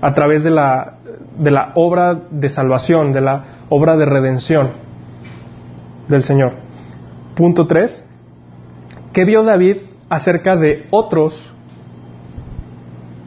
[0.00, 0.98] a través de la,
[1.38, 4.72] de la obra de salvación, de la obra de redención
[6.08, 6.52] del Señor.
[7.34, 8.04] Punto 3.
[9.12, 9.76] ¿Qué vio David
[10.08, 11.52] acerca de otros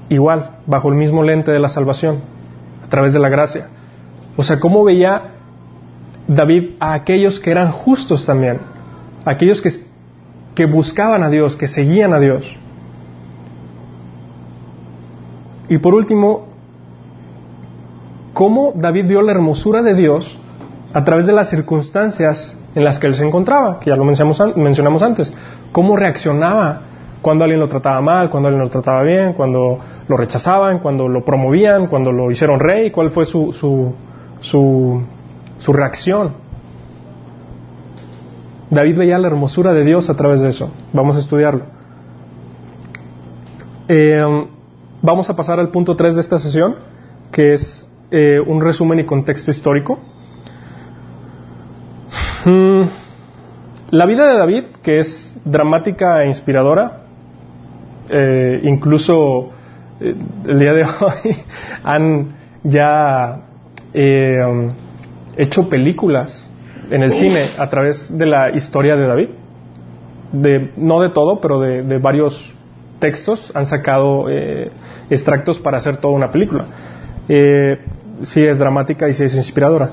[0.10, 2.20] igual, bajo el mismo lente de la salvación,
[2.86, 3.70] a través de la gracia?
[4.36, 5.38] O sea, ¿cómo veía
[6.28, 8.60] David a aquellos que eran justos también,
[9.26, 9.70] aquellos que,
[10.56, 12.46] que buscaban a Dios, que seguían a Dios.
[15.70, 16.48] Y por último,
[18.34, 20.40] cómo David vio la hermosura de Dios
[20.94, 25.02] a través de las circunstancias en las que él se encontraba, que ya lo mencionamos
[25.02, 25.34] antes,
[25.72, 26.82] cómo reaccionaba
[27.22, 31.26] cuando alguien lo trataba mal, cuando alguien lo trataba bien, cuando lo rechazaban, cuando lo
[31.26, 33.94] promovían, cuando lo hicieron rey, cuál fue su, su,
[34.42, 35.02] su
[35.60, 36.34] su reacción.
[38.70, 40.72] David veía la hermosura de Dios a través de eso.
[40.94, 41.64] Vamos a estudiarlo.
[43.88, 44.48] Eh,
[45.02, 46.76] vamos a pasar al punto 3 de esta sesión,
[47.32, 50.00] que es eh, un resumen y contexto histórico.
[52.46, 52.84] Mm,
[53.92, 57.04] la vida de David, que es dramática e inspiradora,
[58.10, 59.50] eh, incluso
[60.00, 60.16] eh,
[60.48, 61.44] el día de hoy
[61.84, 63.42] han ya
[63.94, 64.72] um,
[65.38, 66.50] hecho películas
[66.90, 69.30] en el cine a través de la historia de David.
[70.32, 72.54] De, no de todo, pero de, varios
[73.00, 74.72] textos han sacado eh,
[75.10, 76.66] extractos para hacer toda una película.
[77.30, 77.80] Eh,
[78.24, 79.90] sí es dramática y sí es inspiradora.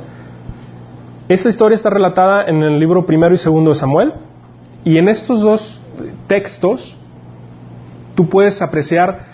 [1.29, 4.13] Esta historia está relatada en el libro primero y segundo de Samuel,
[4.85, 5.81] y en estos dos
[6.27, 6.95] textos
[8.15, 9.33] tú puedes apreciar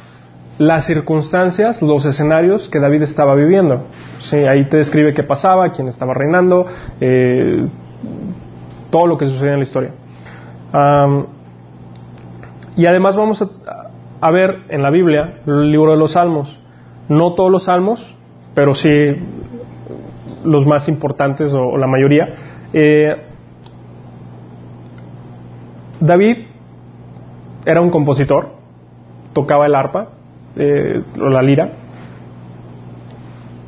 [0.59, 3.87] las circunstancias, los escenarios que David estaba viviendo.
[4.21, 6.67] Sí, ahí te describe qué pasaba, quién estaba reinando,
[7.01, 7.67] eh,
[8.91, 9.91] todo lo que sucedía en la historia.
[12.81, 13.45] Y además vamos
[14.23, 16.59] a, ver en la Biblia el libro de los Salmos.
[17.11, 18.17] No todos los salmos,
[18.55, 18.89] pero sí
[20.45, 22.27] los más importantes o, la mayoría.
[22.73, 23.23] Eh,
[26.01, 26.47] David
[27.67, 28.49] era un compositor,
[29.35, 30.09] tocaba el arpa,
[30.57, 31.73] eh, o la lira,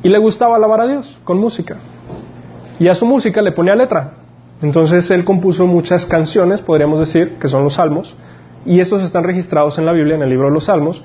[0.01, 1.77] y le gustaba alabar a Dios con música.
[2.79, 4.13] Y a su música le ponía letra.
[4.63, 8.15] Entonces él compuso muchas canciones, podríamos decir, que son los salmos,
[8.65, 11.03] y estos están registrados en la Biblia, en el libro de los salmos.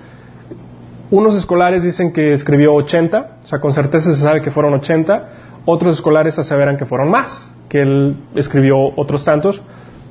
[1.10, 5.28] Unos escolares dicen que escribió 80, o sea, con certeza se sabe que fueron 80,
[5.64, 9.60] otros escolares aseveran que fueron más, que él escribió otros tantos.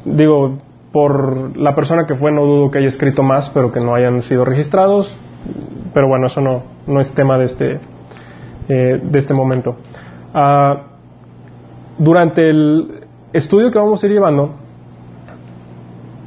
[0.05, 0.59] Digo,
[0.91, 4.21] por la persona que fue no dudo que haya escrito más, pero que no hayan
[4.21, 5.15] sido registrados,
[5.93, 7.79] pero bueno, eso no, no es tema de este,
[8.69, 9.75] eh, de este momento.
[10.33, 10.83] Ah,
[11.97, 14.55] durante el estudio que vamos a ir llevando,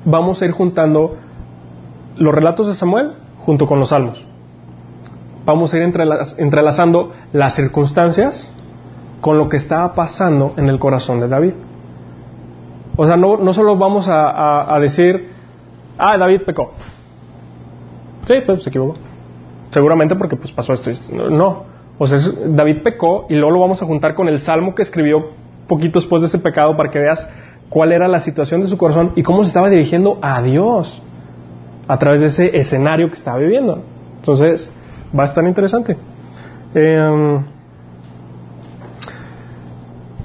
[0.04, 1.16] vamos a ir juntando
[2.16, 3.12] los relatos de Samuel
[3.44, 4.24] junto con los salmos.
[5.44, 8.54] Vamos a ir entrelazando las circunstancias
[9.20, 11.52] con lo que estaba pasando en el corazón de David.
[12.96, 15.30] O sea, no, no solo vamos a, a decir,
[15.98, 16.72] ah, David pecó.
[18.26, 18.96] Sí, pues se equivocó.
[19.70, 20.90] Seguramente porque pues pasó esto.
[21.12, 21.64] No.
[21.98, 25.30] O sea, David pecó y luego lo vamos a juntar con el salmo que escribió
[25.68, 27.28] poquito después de ese pecado para que veas
[27.70, 31.00] cuál era la situación de su corazón y cómo se estaba dirigiendo a Dios
[31.88, 33.82] a través de ese escenario que estaba viviendo.
[34.16, 34.70] Entonces,
[35.18, 35.96] va a estar interesante.
[36.74, 37.42] Em,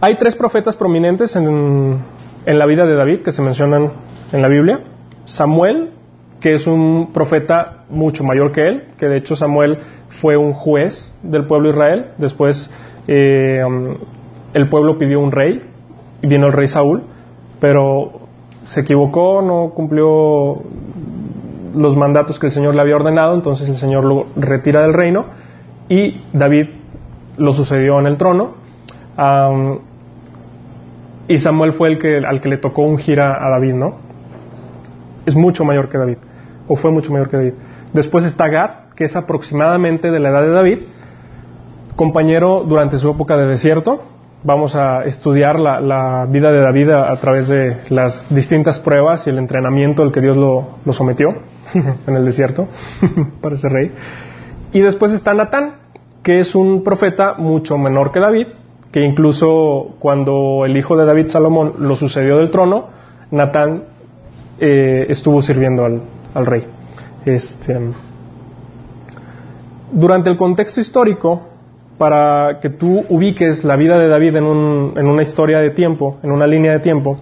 [0.01, 1.99] hay tres profetas prominentes en,
[2.45, 3.91] en la vida de David que se mencionan
[4.33, 4.79] en la Biblia.
[5.25, 5.91] Samuel,
[6.39, 9.79] que es un profeta mucho mayor que él, que de hecho Samuel
[10.21, 12.69] fue un juez del pueblo de Israel, después
[13.07, 13.61] eh,
[14.53, 15.61] el pueblo pidió un rey,
[16.21, 17.03] y vino el rey Saúl,
[17.65, 18.11] pero
[18.67, 20.61] se equivocó, no cumplió
[21.73, 25.25] los mandatos que el Señor le había ordenado, entonces el Señor lo retira del reino
[25.89, 26.67] y David
[27.37, 28.53] lo sucedió en el trono.
[31.27, 33.95] y Samuel fue el que, al que le tocó ungir a, a David, ¿no?
[35.25, 36.17] Es mucho mayor que David
[36.67, 37.53] o fue mucho mayor que David.
[37.93, 40.79] Después está Gad, que es aproximadamente de la edad de David,
[41.95, 44.03] compañero durante su época de desierto.
[44.45, 49.39] Vamos a estudiar la, vida de David a, través de las distintas pruebas y el
[49.39, 51.29] entrenamiento al que Dios lo, sometió
[52.07, 52.67] en el desierto
[53.41, 53.91] para ese rey.
[54.71, 55.77] Y después está Natán,
[56.21, 58.47] que es un profeta mucho menor que David,
[58.91, 62.89] que incluso cuando el hijo de David, Salomón, lo sucedió del trono,
[63.31, 63.85] Natán
[64.59, 66.03] eh, estuvo sirviendo al,
[66.35, 66.67] al rey.
[67.25, 67.79] Este,
[69.91, 71.54] durante el contexto histórico,
[71.97, 76.17] para que tú ubiques la vida de David en, un, en una historia de tiempo,
[76.23, 77.17] en una línea de tiempo,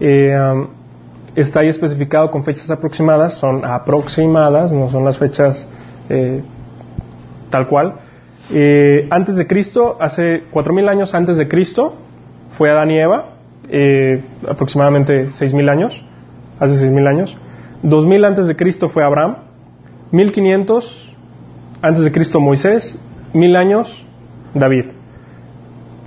[0.00, 0.68] eh, um,
[1.34, 5.68] está ahí especificado con fechas aproximadas, son aproximadas, no son las fechas
[6.08, 6.42] eh,
[7.50, 7.94] tal cual.
[8.52, 11.94] Eh, antes de Cristo, hace 4.000 años antes de Cristo,
[12.50, 13.30] fue Adán y Eva,
[14.48, 16.04] aproximadamente 6.000 años,
[16.60, 17.36] hace 6.000 años.
[17.82, 19.36] 2000 antes de Cristo fue Abraham,
[20.10, 21.14] 1500
[21.82, 22.98] antes de Cristo Moisés,
[23.34, 24.03] 1000 años
[24.54, 24.86] David.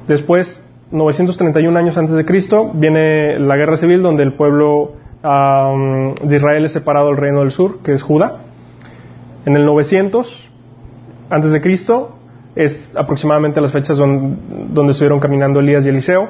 [0.07, 6.65] Después, 931 años antes de Cristo, viene la guerra civil donde el pueblo de Israel
[6.65, 8.43] es separado del reino del sur, que es Judá.
[9.45, 10.49] En el 900
[11.29, 12.17] antes de Cristo
[12.55, 14.37] es aproximadamente las fechas donde,
[14.69, 16.29] donde estuvieron caminando Elías y Eliseo.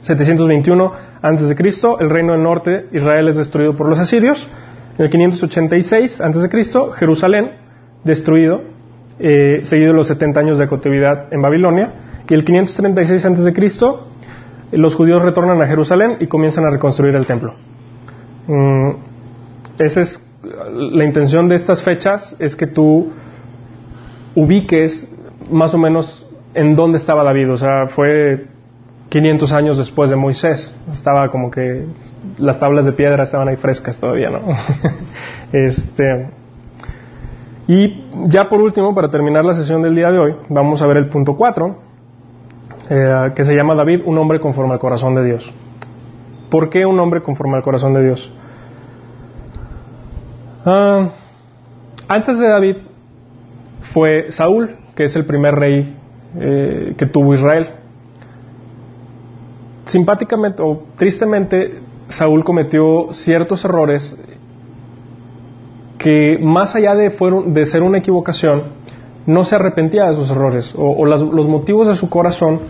[0.00, 4.48] 721 antes de Cristo, el reino del norte, Israel es destruido por los asirios.
[4.98, 7.52] En el 586 antes de Cristo, Jerusalén
[8.04, 8.62] destruido,
[9.20, 11.92] eh, seguido de los 70 años de cautividad en Babilonia.
[12.28, 14.08] Y el 536 antes de Cristo,
[14.72, 17.54] los judíos retornan a Jerusalén y comienzan a reconstruir el templo.
[18.46, 18.90] Mm,
[19.78, 23.12] ese es la intención de estas fechas es que tú
[24.34, 25.08] ubiques
[25.50, 27.52] más o menos en dónde estaba David.
[27.52, 28.46] O sea, fue
[29.10, 30.74] 500 años después de Moisés.
[30.92, 31.84] Estaba como que
[32.38, 34.40] las tablas de piedra estaban ahí frescas todavía, ¿no?
[35.52, 36.39] este.
[37.72, 40.96] Y ya por último, para terminar la sesión del día de hoy, vamos a ver
[40.96, 41.76] el punto 4,
[42.90, 45.48] eh, que se llama David, un hombre conforme al corazón de Dios.
[46.50, 48.34] ¿Por qué un hombre conforme al corazón de Dios?
[50.66, 51.10] Ah,
[52.08, 52.76] antes de David
[53.94, 55.96] fue Saúl, que es el primer rey
[56.40, 57.68] eh, que tuvo Israel.
[59.86, 64.20] Simpáticamente o tristemente, Saúl cometió ciertos errores
[66.00, 67.10] que más allá de,
[67.66, 68.62] ser una equivocación,
[69.26, 72.60] no se arrepentía de esos errores o, los motivos de su corazón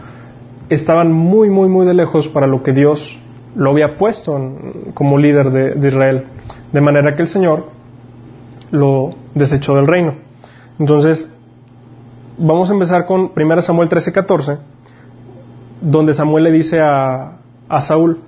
[0.68, 3.18] estaban muy, muy, muy de lejos para lo que Dios
[3.54, 4.36] lo había puesto
[4.94, 6.26] como líder de, Israel.
[6.72, 7.66] De manera que el Señor
[8.72, 10.16] lo desechó del reino.
[10.80, 11.32] Entonces,
[12.36, 14.58] vamos a empezar con 1 Samuel 13:14,
[15.82, 17.38] donde Samuel le dice a,
[17.68, 18.22] a Saúl,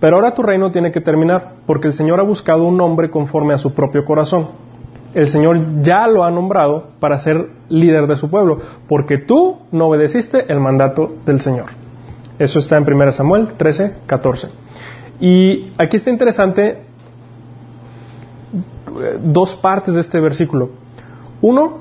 [0.00, 3.54] pero ahora tu reino tiene que terminar, porque el Señor ha buscado un hombre conforme
[3.54, 4.48] a su propio corazón.
[5.14, 8.58] El Señor ya lo ha nombrado para ser líder de su pueblo,
[8.88, 11.66] porque tú no obedeciste el mandato del Señor.
[12.38, 14.48] Eso está en 1 Samuel 13, 14.
[15.20, 16.82] Y aquí está interesante
[19.00, 20.70] eh, dos partes de este versículo.
[21.40, 21.78] Uno,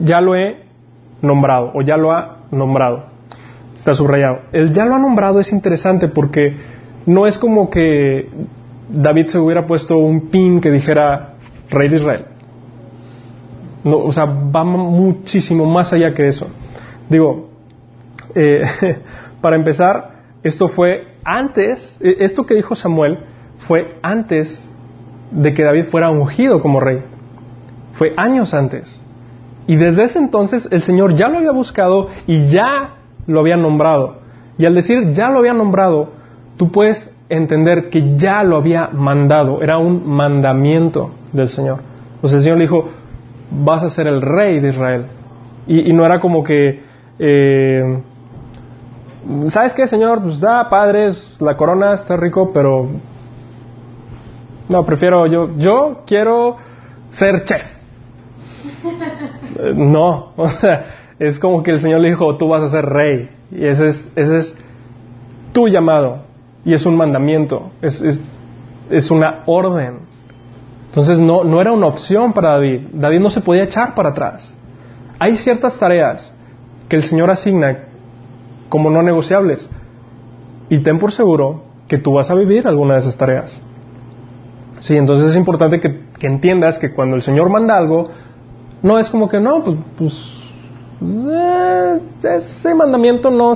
[0.00, 0.64] ya lo he
[1.22, 3.13] nombrado o ya lo ha nombrado.
[3.76, 4.42] Está subrayado.
[4.52, 6.56] El ya lo ha nombrado es interesante porque
[7.06, 8.28] no es como que
[8.88, 11.34] David se hubiera puesto un pin que dijera
[11.70, 12.24] Rey de Israel.
[13.84, 16.48] No, o sea, va muchísimo más allá que eso.
[17.08, 17.50] Digo,
[18.34, 18.62] eh,
[19.40, 23.18] para empezar, esto fue antes, e, esto que dijo Samuel
[23.58, 24.66] fue antes
[25.30, 27.00] de que David fuera ungido como rey.
[27.94, 29.00] Fue años antes.
[29.66, 32.94] Y desde ese entonces el Señor ya lo había buscado y ya
[33.26, 34.18] lo había nombrado.
[34.58, 36.10] Y al decir ya lo había nombrado,
[36.56, 41.80] tú puedes entender que ya lo había mandado, era un mandamiento del Señor.
[42.22, 42.88] O sea, el Señor le dijo,
[43.50, 45.06] vas a ser el rey de Israel.
[45.66, 46.82] Y, no era como que,
[47.18, 48.02] eh,
[49.48, 50.22] ¿sabes qué, Señor?
[50.22, 52.88] Pues da, padres, la corona está rico, pero
[54.68, 56.56] no, prefiero, yo, yo quiero
[57.12, 57.62] ser chef.
[59.74, 60.84] no, o sea,
[61.18, 63.30] es como que el Señor le dijo, tú vas a ser rey.
[63.50, 64.58] Y ese es, ese es
[65.52, 66.22] tu llamado.
[66.64, 68.20] Y es un mandamiento, es, es,
[68.90, 69.98] es una orden.
[70.86, 72.88] Entonces no, no era una opción para David.
[72.92, 74.54] David no se podía echar para atrás.
[75.18, 76.34] Hay ciertas tareas
[76.88, 77.84] que el Señor asigna
[78.68, 79.68] como no negociables.
[80.68, 83.60] Y ten por seguro que tú vas a vivir alguna de esas tareas.
[84.80, 88.08] Sí, entonces es importante que, que entiendas que cuando el Señor manda algo,
[88.82, 90.43] no es como que no, pues, pues
[91.00, 93.52] eh, ese mandamiento no,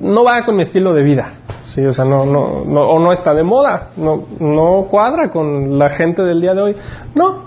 [0.00, 1.34] no va con mi estilo de vida.
[1.66, 5.78] Sí, o sea, no, no, no, o no está de moda, no, no cuadra con
[5.78, 6.76] la gente del día de hoy.
[7.14, 7.44] No.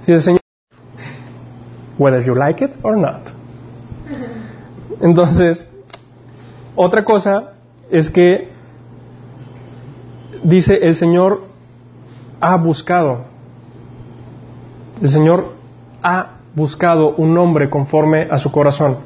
[0.00, 0.40] Si el Señor,
[1.98, 3.20] whether you like it or not.
[5.00, 5.68] Entonces,
[6.74, 7.52] otra cosa
[7.90, 8.48] es que
[10.42, 11.42] dice el Señor
[12.40, 13.24] ha buscado.
[15.02, 15.54] El Señor
[16.02, 18.98] ha buscado un hombre conforme a su corazón.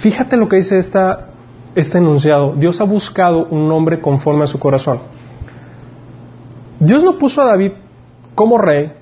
[0.00, 2.54] Fíjate lo que dice este enunciado.
[2.54, 5.00] Dios ha buscado un hombre conforme a su corazón.
[6.78, 7.72] Dios no puso a David
[8.34, 8.92] como rey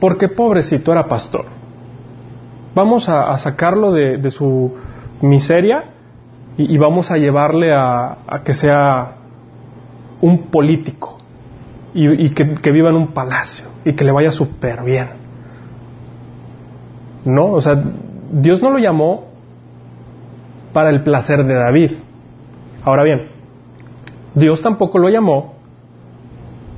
[0.00, 1.46] porque pobrecito era pastor.
[2.74, 4.74] Vamos a, sacarlo de, su
[5.22, 5.84] miseria
[6.58, 9.16] y, vamos a llevarle a, que sea
[10.20, 11.18] un político
[11.94, 15.08] y, que viva en un palacio y que le vaya súper bien.
[17.24, 17.82] No, o sea,
[18.32, 19.28] Dios no lo llamó
[20.72, 21.92] para el placer de David.
[22.84, 23.28] Ahora bien,
[24.34, 25.54] Dios tampoco lo llamó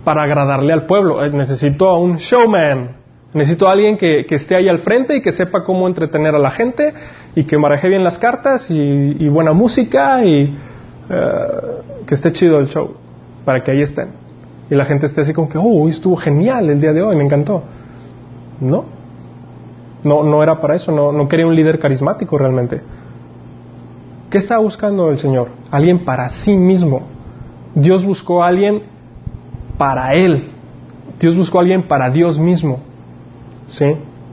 [0.04, 1.24] para agradarle al pueblo.
[1.24, 2.96] Eh, necesito a un showman,
[3.34, 6.50] necesito a alguien que, esté ahí al frente y que sepa cómo entretener a la
[6.50, 6.92] gente
[7.34, 10.56] y que mareje bien las cartas y, buena música y
[11.10, 11.36] eh,
[12.06, 12.94] que esté chido el show
[13.44, 14.25] para que ahí estén
[14.70, 17.24] y la gente esté así como que, oh, estuvo genial el día de hoy, me
[17.24, 17.62] encantó.
[18.60, 18.84] No,
[20.02, 22.80] no, no era para eso, no, no quería un líder carismático realmente.
[24.30, 25.48] ¿Qué estaba buscando el Señor?
[25.70, 27.02] Alguien para sí mismo.
[27.74, 28.82] Dios buscó a alguien
[29.78, 30.50] para Él.
[31.20, 32.80] Dios buscó a alguien para Dios mismo.
[33.66, 33.86] ¿Sí?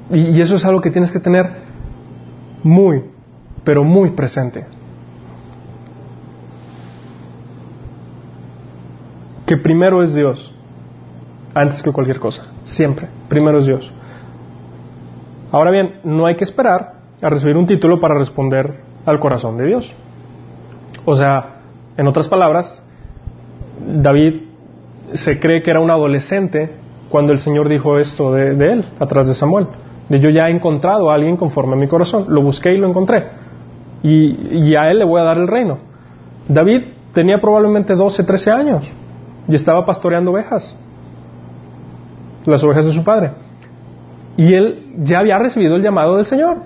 [0.10, 1.46] Y, y eso es algo que tienes que tener
[2.64, 3.04] muy,
[3.64, 4.66] pero muy presente.
[9.58, 10.54] Primero es Dios,
[11.54, 13.92] antes que cualquier cosa, siempre, primero es Dios.
[15.52, 19.68] Ahora bien, no hay que esperar a recibir un título para responder al corazón de
[19.68, 19.94] Dios.
[21.06, 21.58] O sea,
[21.96, 22.84] en otras palabras,
[23.86, 24.42] David
[25.14, 26.72] se cree que era un adolescente
[27.10, 29.68] cuando el Señor dijo esto de, él, atrás de Samuel.
[30.10, 32.26] De yo ya he encontrado a alguien conforme a mi corazón.
[32.30, 33.28] Lo busqué y lo encontré.
[34.02, 35.78] Y, y a él le voy a dar el reino.
[36.48, 36.82] David
[37.14, 38.92] tenía probablemente 12, 13 años
[39.48, 40.76] y estaba pastoreando ovejas.
[42.46, 43.32] Las ovejas de su padre.
[44.38, 46.58] Y él ya había recibido el llamado del Señor.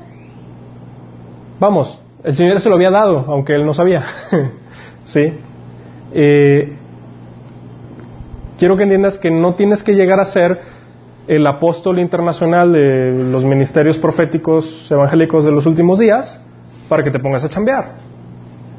[1.59, 4.03] Vamos, el Señor se lo había dado, aunque él no sabía.
[5.05, 5.33] ¿Sí?
[6.13, 6.75] Eh,
[8.57, 10.59] quiero que entiendas que no tienes que llegar a ser
[11.27, 16.41] el apóstol internacional de los ministerios proféticos evangélicos de los últimos días
[16.87, 17.95] para que te pongas a chambear.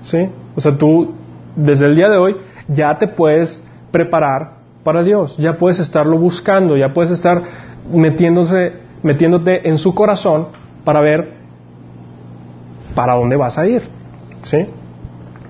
[0.02, 0.30] ¿Sí?
[0.56, 1.14] O sea, tú
[1.54, 2.36] desde el día de hoy
[2.68, 7.42] ya te puedes preparar para Dios, ya puedes estarlo buscando, ya puedes estar
[7.92, 10.48] metiéndose, metiéndote en su corazón
[10.84, 11.34] para ver
[12.94, 13.82] para dónde vas a ir.
[14.42, 14.66] ¿Sí?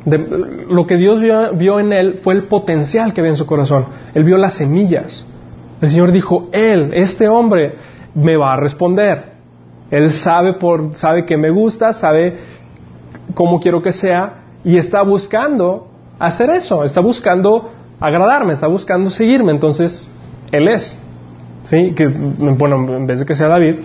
[0.07, 3.87] lo que Dios vio, en él fue el potencial que había en su corazón.
[4.15, 5.27] Él vio las semillas.
[5.81, 7.75] El Señor dijo, Él, este hombre,
[8.15, 9.33] me va a responder.
[9.91, 12.39] Él sabe, por, sabe que me gusta, sabe
[13.35, 17.71] cómo quiero que sea y está buscando hacer eso, está buscando
[18.01, 19.53] agradarme, está buscando seguirme.
[19.53, 20.13] Entonces,
[20.53, 20.97] Él es.
[21.65, 21.93] ¿Sí?
[21.95, 23.81] Que, bueno, en vez de que sea David,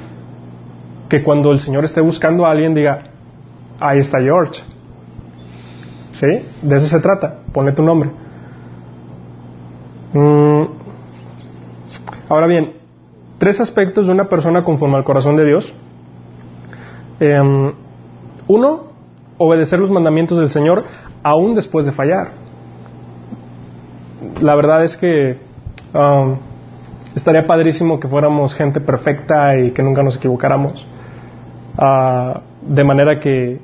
[1.09, 2.99] que cuando el Señor esté buscando a alguien diga,
[3.79, 4.61] ahí está George.
[6.13, 6.27] ¿Sí?
[6.61, 7.39] De eso se trata.
[7.51, 8.11] Ponle tu nombre.
[10.13, 10.63] Mm.
[12.29, 12.73] Ahora bien,
[13.37, 15.73] tres aspectos de una persona conforme al corazón de Dios.
[17.19, 17.73] Em,
[18.47, 18.83] uno,
[19.37, 20.85] obedecer los mandamientos del Señor
[21.23, 22.42] aún después de fallar.
[24.41, 25.37] La verdad es que
[25.93, 26.35] um,
[27.15, 30.85] estaría padrísimo que fuéramos gente perfecta y que nunca nos equivocáramos.
[31.77, 33.59] Ah, de manera que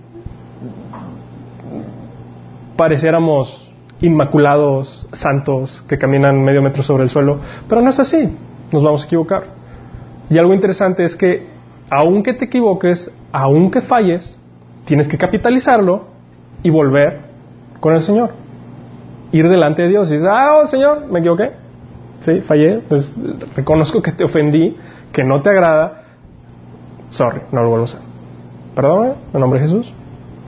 [2.75, 3.69] pareciéramos
[4.01, 8.37] inmaculados, santos, que caminan medio metro sobre el suelo, pero no es así,
[8.71, 9.43] nos vamos a equivocar.
[10.29, 11.47] Y algo interesante es que,
[11.89, 14.37] aunque te equivoques, aunque falles,
[14.85, 16.05] tienes que capitalizarlo
[16.63, 17.21] y volver
[17.79, 18.31] con el Señor.
[19.31, 21.51] Ir delante de Dios y decir, ah, oh, Señor, me equivoqué,
[22.21, 23.15] sí, fallé, pues
[23.55, 24.75] reconozco que te ofendí,
[25.11, 26.03] que no te agrada,
[27.09, 28.01] sorry, no lo vuelvo a hacer.
[28.75, 29.93] Perdóname, en nombre de Jesús,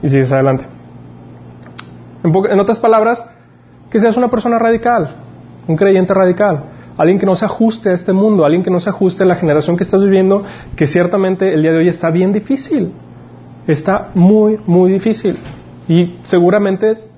[0.02, 0.64] y sigues adelante.
[2.24, 3.24] En, otras palabras,
[3.90, 5.16] que seas una persona radical,
[5.66, 6.64] un creyente radical,
[6.96, 9.36] alguien que no se ajuste a este mundo, alguien que no se ajuste a la
[9.36, 10.44] generación que estás viviendo,
[10.76, 12.92] que ciertamente el día de hoy está bien difícil.
[13.66, 15.36] Está muy, muy difícil.
[15.88, 17.11] Y seguramente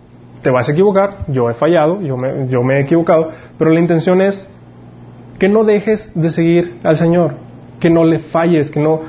[0.45, 4.47] te vas a equivocar, yo he fallado, yo me, he equivocado, pero la intención es
[5.39, 7.37] que no dejes de seguir al Señor,
[7.81, 9.01] que no le falles, que no,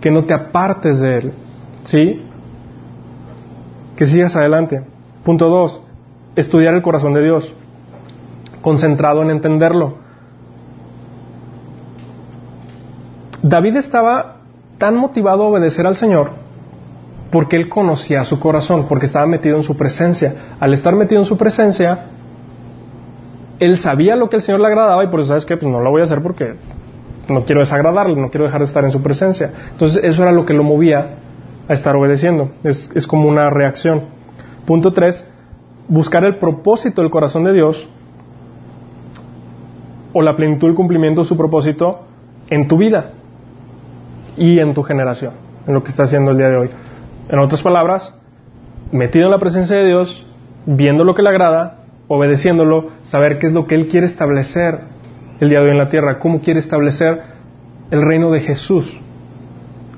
[0.00, 1.32] que no te apartes de Él.
[1.84, 2.22] ¿Sí?
[3.96, 4.80] Que sigas adelante.
[5.24, 5.84] Punto dos,
[6.36, 7.54] estudiar el corazón de Dios,
[8.62, 9.96] concentrado en entenderlo.
[13.42, 14.36] David estaba
[14.78, 16.47] tan motivado a obedecer al Señor
[17.30, 20.56] porque él conocía su corazón, porque estaba metido en su presencia.
[20.60, 22.06] Al estar metido en su presencia,
[23.58, 25.80] él sabía lo que el Señor le agradaba y por eso sabes que pues no
[25.80, 26.54] lo voy a hacer porque
[27.28, 29.52] no quiero desagradarle, no quiero dejar de estar en su presencia.
[29.72, 31.16] Entonces eso era lo que lo movía
[31.68, 32.50] a estar obedeciendo.
[32.64, 34.02] Es, es como una reacción.
[34.64, 35.28] Punto 3.
[35.88, 37.88] Buscar el propósito del corazón de Dios
[40.12, 42.00] o la plenitud y cumplimiento de su propósito
[42.48, 43.12] en tu vida
[44.36, 45.32] y en tu generación,
[45.66, 46.70] en lo que está haciendo el día de hoy.
[47.28, 48.14] En otras palabras,
[48.90, 50.26] metido en la presencia de Dios,
[50.64, 54.80] viendo lo que le agrada, obedeciéndolo, saber qué es lo que Él quiere establecer
[55.40, 57.20] el día de hoy en la tierra, cómo quiere establecer
[57.90, 59.00] el reino de Jesús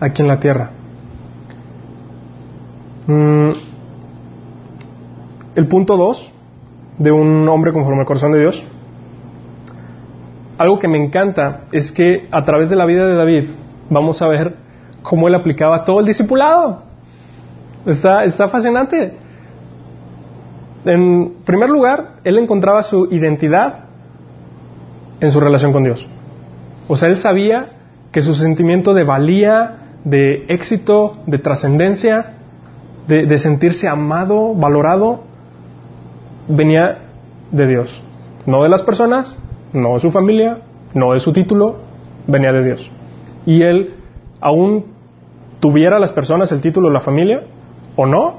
[0.00, 0.70] aquí en la tierra.
[3.06, 3.50] Mm,
[5.54, 6.32] el punto 2
[6.98, 8.62] de un hombre conforme al corazón de Dios,
[10.58, 13.50] algo que me encanta es que a través de la vida de David
[13.88, 14.56] vamos a ver
[15.02, 16.89] cómo él aplicaba todo el discipulado.
[17.86, 19.14] Está, está fascinante.
[20.84, 23.84] En primer lugar, él encontraba su identidad
[25.20, 26.06] en su relación con Dios.
[26.88, 27.70] O sea, él sabía
[28.12, 32.34] que su sentimiento de valía, de éxito, de trascendencia,
[33.06, 35.20] de, de, sentirse amado, valorado,
[36.48, 36.98] venía
[37.50, 38.02] de Dios.
[38.46, 39.36] No de las personas,
[39.72, 40.58] no de su familia,
[40.94, 41.78] no de su título,
[42.26, 42.90] venía de Dios.
[43.46, 43.94] Y él,
[44.40, 44.86] aún
[45.60, 47.42] tuviera las personas el título la familia
[48.00, 48.34] o no,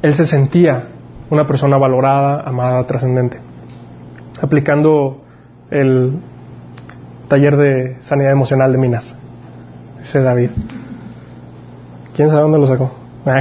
[0.00, 0.90] él se sentía
[1.28, 3.40] una persona valorada, amada, trascendente.
[4.40, 5.22] aplicando
[5.72, 6.20] el
[7.26, 9.12] taller de sanidad emocional de Minas.
[9.98, 10.50] Dice David.
[12.14, 12.92] ¿Quién sabe dónde lo sacó?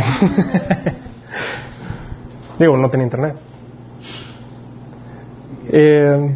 [2.58, 3.36] Digo, no tenía internet.
[5.68, 6.36] Eh,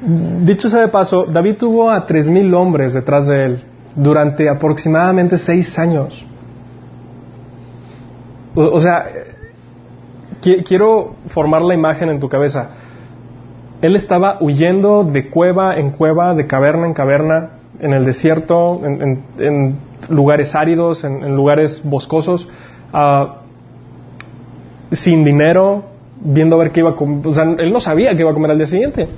[0.40, 3.62] dicho sea de paso, David tuvo a tres mil hombres detrás de él
[3.94, 6.28] durante aproximadamente seis años.
[8.54, 9.06] O, sea,
[10.40, 12.70] quiero formar la imagen en tu cabeza.
[13.82, 17.50] Él estaba huyendo de cueva en cueva, de caverna en caverna,
[17.80, 19.78] en el desierto, en,
[20.08, 22.48] lugares áridos, en, lugares boscosos,
[22.92, 23.26] uh,
[24.94, 25.84] sin dinero,
[26.20, 27.26] viendo a ver qué iba a comer.
[27.26, 29.08] O sea, él no sabía qué iba a comer al día siguiente.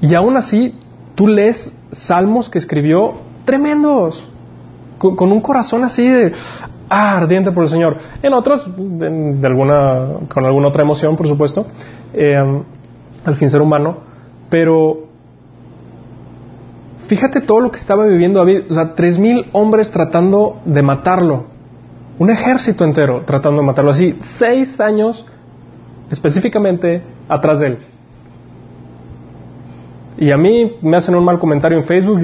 [0.00, 0.74] Y aún así,
[1.14, 3.14] tú lees salmos que escribió
[3.44, 4.22] tremendos,
[4.98, 6.32] con, un corazón así de
[6.88, 7.96] ah, ardiente por el Señor.
[8.22, 11.66] En otros, de, alguna, con alguna otra emoción, por supuesto,
[12.12, 12.36] eh,
[13.24, 13.98] al fin ser humano,
[14.50, 15.06] pero
[17.08, 21.46] fíjate todo lo que estaba viviendo David, o sea, tres mil hombres tratando de matarlo,
[22.18, 25.26] un ejército entero tratando de matarlo, así, seis años
[26.10, 27.78] específicamente atrás de él.
[30.18, 32.20] Y a mí me hacen un mal comentario en Facebook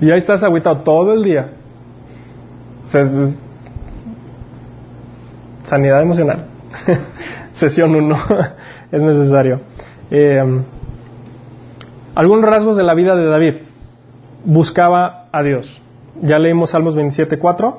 [0.00, 1.52] y ahí estás agüitado todo el día.
[5.64, 6.46] Sanidad emocional.
[7.54, 8.16] Sesión 1
[8.92, 9.60] es necesario.
[10.10, 10.62] Eh,
[12.14, 13.54] algunos rasgos de la vida de David.
[14.44, 15.80] Buscaba a Dios.
[16.22, 17.74] Ya leímos Salmos 27.4.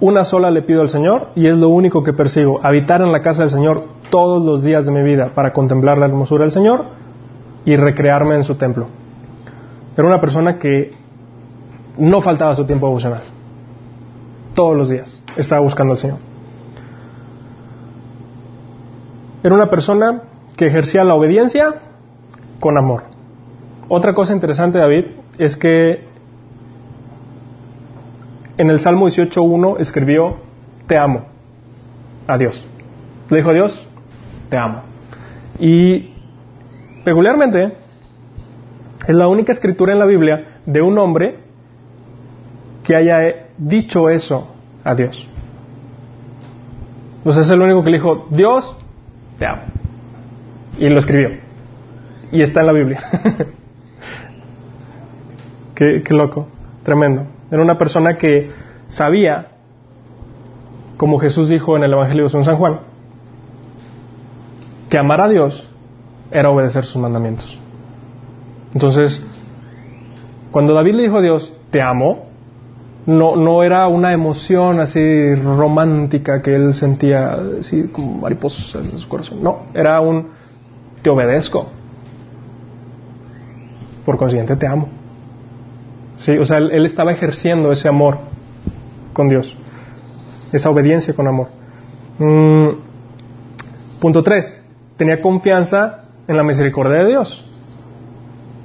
[0.00, 3.22] Una sola le pido al Señor y es lo único que persigo, habitar en la
[3.22, 6.86] casa del Señor todos los días de mi vida para contemplar la hermosura del Señor
[7.64, 8.88] y recrearme en su templo.
[9.96, 10.92] Era una persona que
[11.98, 13.22] no faltaba su tiempo devocional.
[14.54, 16.18] Todos los días estaba buscando al Señor.
[19.42, 20.22] Era una persona
[20.56, 21.74] que ejercía la obediencia
[22.60, 23.04] con amor.
[23.88, 25.06] Otra cosa interesante, David,
[25.38, 26.04] es que
[28.56, 30.36] en el Salmo 18.1 escribió,
[30.86, 31.24] te amo
[32.26, 32.64] a Dios.
[33.28, 33.88] Le dijo a Dios,
[34.48, 34.82] te amo.
[35.58, 36.12] Y
[37.04, 37.76] peculiarmente
[39.06, 41.38] es la única escritura en la Biblia de un hombre
[42.84, 44.48] que haya dicho eso
[44.84, 45.26] a Dios.
[47.24, 48.76] Pues es el único que le dijo, Dios,
[49.38, 49.62] te amo.
[50.78, 51.30] Y lo escribió.
[52.32, 53.00] Y está en la Biblia.
[55.74, 56.48] qué, qué loco,
[56.82, 57.26] tremendo.
[57.50, 58.50] Era una persona que
[58.88, 59.48] sabía,
[60.96, 62.80] como Jesús dijo en el Evangelio de San Juan,
[64.88, 65.68] que amar a Dios
[66.30, 67.58] era obedecer sus mandamientos.
[68.74, 69.24] Entonces,
[70.50, 72.26] cuando David le dijo a Dios, te amo,
[73.06, 79.08] no, no era una emoción así romántica que él sentía así como mariposas en su
[79.08, 79.42] corazón.
[79.42, 80.28] No, era un
[81.02, 81.68] te obedezco.
[84.04, 84.88] Por consiguiente te amo.
[86.16, 88.18] Sí, o sea, él, estaba ejerciendo ese amor
[89.12, 89.56] con Dios,
[90.52, 91.48] esa obediencia con amor.
[92.18, 92.68] Mm,
[94.00, 94.62] punto 3.
[94.96, 97.44] Tenía confianza en la misericordia de Dios.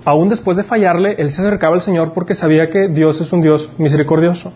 [0.08, 3.42] Aún después de fallarle, él se acercaba al Señor porque sabía que Dios es un
[3.42, 4.54] Dios misericordioso,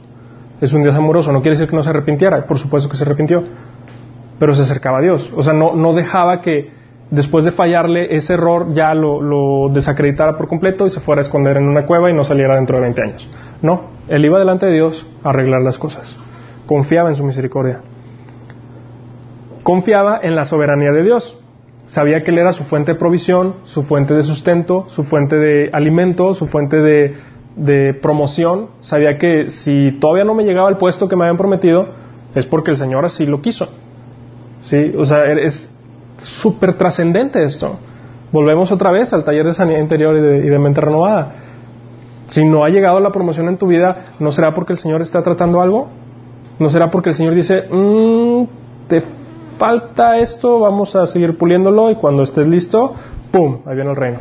[0.62, 1.34] es un Dios amoroso.
[1.34, 3.44] No quiere decir que no se arrepintiera, por supuesto que se arrepintió,
[4.40, 5.30] pero se acercaba a Dios.
[5.36, 6.72] O sea, no, no dejaba que
[7.10, 11.58] después de fallarle ese error ya lo, desacreditara por completo y se fuera a esconder
[11.58, 13.30] en una cueva y no saliera dentro de 20 años.
[13.62, 16.16] No, él iba delante de Dios a arreglar las cosas.
[16.66, 17.82] Confiaba en su misericordia.
[19.64, 21.41] Confiaba en la soberanía de Dios.
[21.92, 25.70] Sabía que Él era su fuente de provisión, su fuente de sustento, su fuente de
[25.74, 27.16] alimento, su fuente de,
[27.56, 28.68] de promoción.
[28.80, 31.90] Sabía que si todavía no me llegaba el puesto que me habían prometido,
[32.34, 33.68] es porque el Señor así lo quiso.
[34.62, 34.94] ¿Sí?
[34.98, 35.70] O sea, es,
[36.22, 37.78] súper trascendente esto.
[38.32, 41.34] Volvemos otra vez al taller de sanidad interior y de, mente renovada.
[42.28, 45.22] Si no ha llegado la promoción en tu vida, ¿no será porque el Señor está
[45.22, 45.90] tratando algo?
[46.60, 48.44] ¿No será porque el Señor dice, mm,
[48.88, 49.04] te
[49.62, 52.96] falta esto, vamos a seguir puliéndolo y cuando estés listo,
[53.32, 53.60] ¡pum!
[53.68, 54.20] Ahí viene el reino.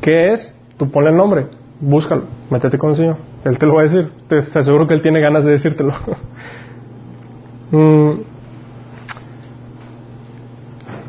[0.00, 0.56] ¿Qué es?
[0.76, 1.48] Tú ponle el nombre,
[1.80, 3.16] búscalo, métete con el Señor.
[3.44, 4.12] Él te lo va a decir.
[4.28, 5.94] Te, aseguro que Él tiene ganas de decírtelo.
[7.72, 8.10] mm,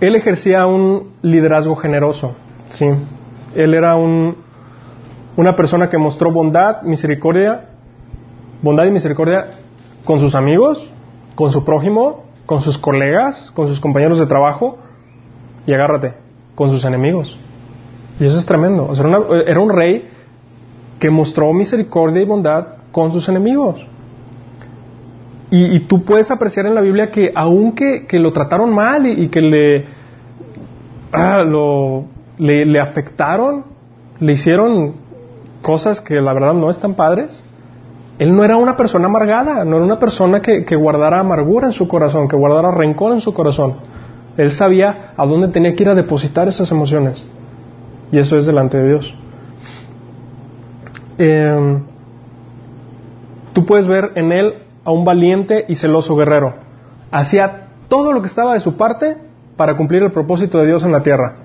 [0.02, 2.36] él ejercía un liderazgo generoso,
[2.70, 2.88] ¿sí?
[3.56, 4.36] Él era un,
[5.38, 7.70] una persona que mostró bondad, misericordia,
[8.64, 9.52] bondad y misericordia
[10.04, 10.92] con sus amigos,
[11.36, 14.78] con su prójimo, con sus colegas, con sus compañeros de trabajo
[15.66, 16.14] y agárrate,
[16.56, 17.38] con sus enemigos.
[18.20, 18.92] Y eso es tremendo.
[19.46, 20.10] era un rey
[21.00, 23.86] que mostró misericordia y bondad con sus enemigos.
[25.52, 29.42] Y, tú puedes apreciar en la Biblia que aunque que lo trataron mal y, que
[29.42, 29.86] le,
[31.14, 32.06] ah, lo,
[32.38, 33.64] le, afectaron,
[34.20, 34.96] le hicieron
[35.62, 37.44] cosas que la verdad no están padres,
[38.18, 41.88] él no era una persona amargada, no era una persona que, guardara amargura en su
[41.88, 43.76] corazón, que guardara rencor en su corazón.
[44.38, 47.26] Él sabía a dónde tenía que ir a depositar esas emociones.
[48.12, 49.16] Y eso es delante de Dios.
[51.18, 51.84] Em,
[53.54, 54.54] tú puedes ver en él
[54.86, 56.56] a un valiente y celoso guerrero.
[57.12, 59.18] Hacía todo lo que estaba de su parte
[59.58, 61.36] para cumplir el propósito de Dios en la tierra.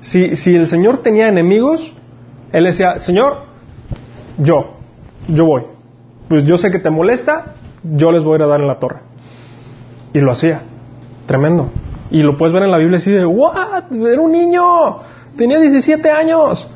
[0.00, 1.94] Si, si el Señor tenía enemigos,
[2.52, 3.38] él decía, Señor,
[4.38, 4.74] yo,
[5.28, 5.75] yo voy.
[6.28, 9.00] Pues yo sé que te molesta, yo les voy a a dar en la torre.
[10.12, 10.62] Y lo hacía.
[11.26, 11.70] Tremendo.
[12.10, 13.92] Y lo puedes ver en la Biblia así de, ¿what?
[13.92, 14.62] Era un niño,
[15.36, 16.68] tenía 17 años.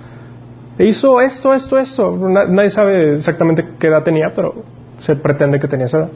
[0.78, 2.16] E hizo esto, esto, esto.
[2.28, 4.54] Nadie sabe exactamente qué edad tenía, pero
[4.98, 6.08] se pretende que tenía esa edad.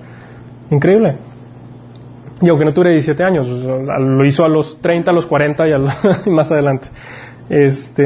[0.70, 1.16] Increíble.
[2.40, 5.64] Y aunque no tuviera 17 años, lo hizo a los 30, a los 40
[6.26, 6.88] y, más adelante.
[7.48, 8.04] Este,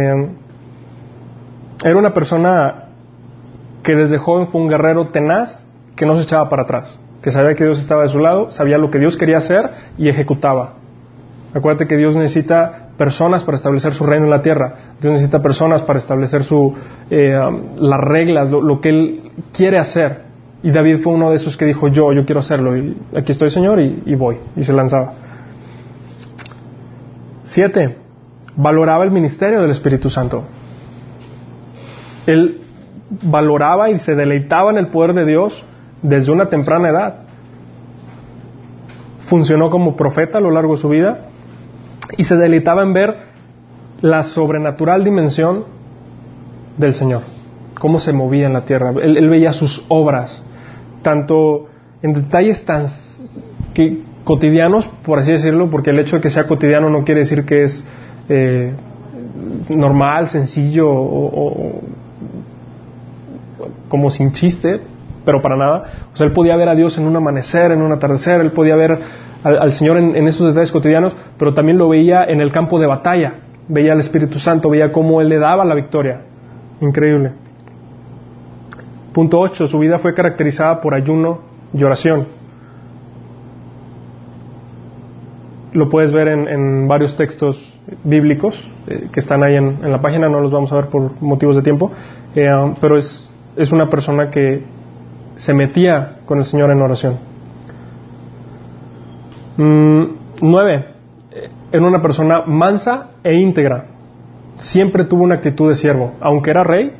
[1.85, 2.88] era una persona
[3.89, 5.67] que desde joven fue un guerrero tenaz
[5.97, 8.77] que no se echaba para atrás, que sabía que Dios estaba de su lado, sabía
[8.77, 10.75] lo que Dios quería hacer y ejecutaba.
[11.55, 14.93] Acuérdate que Dios necesita personas para establecer su reino en la tierra.
[15.01, 16.75] Dios necesita personas para establecer su,
[17.09, 20.21] eh, um, las reglas, lo, que Él quiere hacer.
[20.63, 22.77] Y David fue uno de esos que dijo, yo, yo quiero hacerlo.
[22.77, 24.37] Y aquí estoy, Señor, y, voy.
[24.55, 25.15] Y se lanzaba.
[27.45, 27.97] Siete,
[28.55, 30.45] valoraba el ministerio del Espíritu Santo.
[32.27, 32.68] Él
[33.11, 35.65] valoraba y se deleitaba en el poder de Dios
[36.03, 37.15] desde una temprana edad.
[39.29, 41.27] Funcionó como profeta a lo largo de su vida
[42.17, 43.17] y se deleitaba en ver
[44.01, 45.65] la sobrenatural dimensión
[46.77, 47.23] del Señor,
[47.79, 48.93] cómo se movía en la tierra.
[49.03, 50.43] Él, veía sus obras,
[51.03, 51.67] tanto
[52.03, 52.87] en detalles tan
[54.25, 57.63] cotidianos, por así decirlo, porque el hecho de que sea cotidiano no quiere decir que
[57.63, 57.85] es
[58.29, 58.73] eh,
[59.69, 61.81] normal, sencillo o,
[63.89, 64.81] como sin chiste,
[65.25, 65.83] pero para nada.
[66.13, 68.77] O sea, él podía ver a Dios en un amanecer, en un atardecer, él podía
[68.77, 68.99] ver
[69.45, 73.35] al, Señor en, esos detalles cotidianos, pero también lo veía en el campo de batalla,
[73.69, 76.23] veía al Espíritu Santo, veía cómo Él le daba la victoria.
[76.81, 77.33] Increíble.
[79.13, 79.67] Punto 8.
[79.67, 81.41] Su vida fue caracterizada por ayuno
[81.73, 82.27] y oración.
[85.73, 87.63] Lo puedes ver en, varios textos
[88.03, 91.57] bíblicos eh, que están ahí en, la página, no los vamos a ver por motivos
[91.57, 91.93] de tiempo,
[92.35, 92.49] eh,
[92.81, 93.28] pero es,
[93.59, 94.63] es una persona que
[95.37, 97.19] se metía con el Señor en oración.
[99.57, 100.05] Mm,
[100.41, 100.87] nueve,
[101.73, 103.87] era una persona mansa e íntegra.
[104.59, 106.15] Siempre tuvo una actitud de siervo.
[106.21, 106.93] Aunque era rey,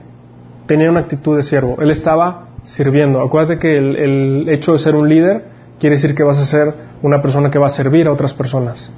[0.67, 1.77] tenía una actitud de siervo.
[1.81, 3.23] Él estaba sirviendo.
[3.23, 5.45] Acuérdate que el, hecho de ser un líder
[5.79, 8.91] quiere decir que vas a ser una persona que va a servir a otras personas.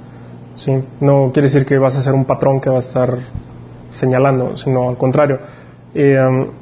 [0.55, 0.83] ¿sí?
[0.99, 3.17] No quiere decir que vas a ser un patrón que va a estar
[3.91, 5.39] señalando, sino al contrario.
[5.93, 6.60] Eh, um,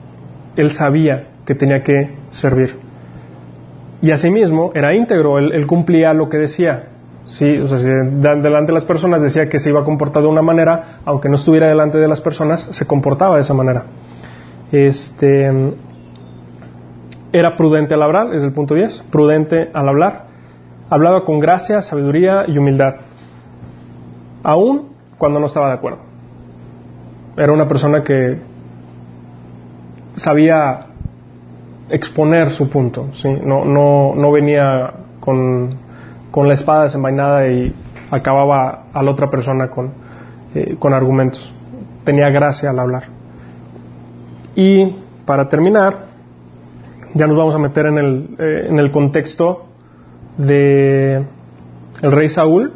[0.59, 2.75] él sabía que tenía que servir.
[4.01, 6.89] Y asimismo era íntegro, él, cumplía lo que decía.
[7.25, 10.29] Sí, o sea, si delante de las personas decía que se iba a comportar de
[10.29, 13.85] una manera, aunque no estuviera delante de las personas, se comportaba de esa manera.
[14.71, 15.49] Este,
[17.31, 20.25] era prudente al hablar, es el punto 10, prudente al hablar.
[20.89, 22.95] Hablaba con gracia, sabiduría y humildad,
[24.43, 25.99] aun cuando no estaba de acuerdo.
[27.37, 28.48] Era una persona que
[30.19, 30.85] sabía
[31.89, 33.29] exponer su punto, ¿sí?
[33.43, 35.77] no, no, no venía con,
[36.35, 37.73] la espada desenvainada y
[38.11, 39.91] acababa a la otra persona con,
[40.55, 41.53] eh, con argumentos.
[42.03, 43.03] Tenía gracia al hablar.
[44.55, 44.95] Y
[45.25, 46.05] para terminar,
[47.13, 49.65] ya nos vamos a meter en el, eh, en el contexto
[50.37, 51.23] de
[52.01, 52.73] el rey Saúl.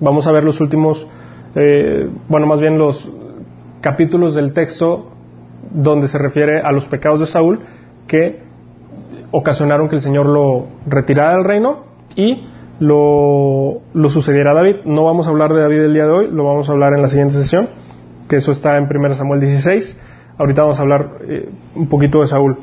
[0.00, 1.06] Vamos a ver los últimos,
[1.54, 3.10] eh, bueno, más bien los
[3.80, 5.15] capítulos del texto
[5.70, 7.60] donde se refiere a los pecados de Saúl
[8.06, 8.42] que
[9.30, 12.46] ocasionaron que el Señor lo retirara del reino y
[12.78, 14.76] lo, sucediera a David.
[14.84, 17.02] No vamos a hablar de David el día de hoy, lo vamos a hablar en
[17.02, 17.68] la siguiente sesión,
[18.28, 20.02] que eso está en 1 Samuel 16.
[20.38, 22.58] Ahorita vamos a hablar eh, un poquito de Saúl.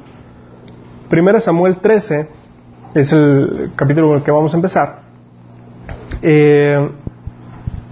[1.11, 2.27] 1 Samuel 13
[2.95, 4.99] es el capítulo con el que vamos a empezar.
[6.21, 6.89] Eh,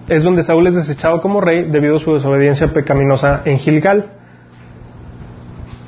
[0.08, 4.21] es donde Saúl es desechado como rey debido a su desobediencia pecaminosa en Gilgal.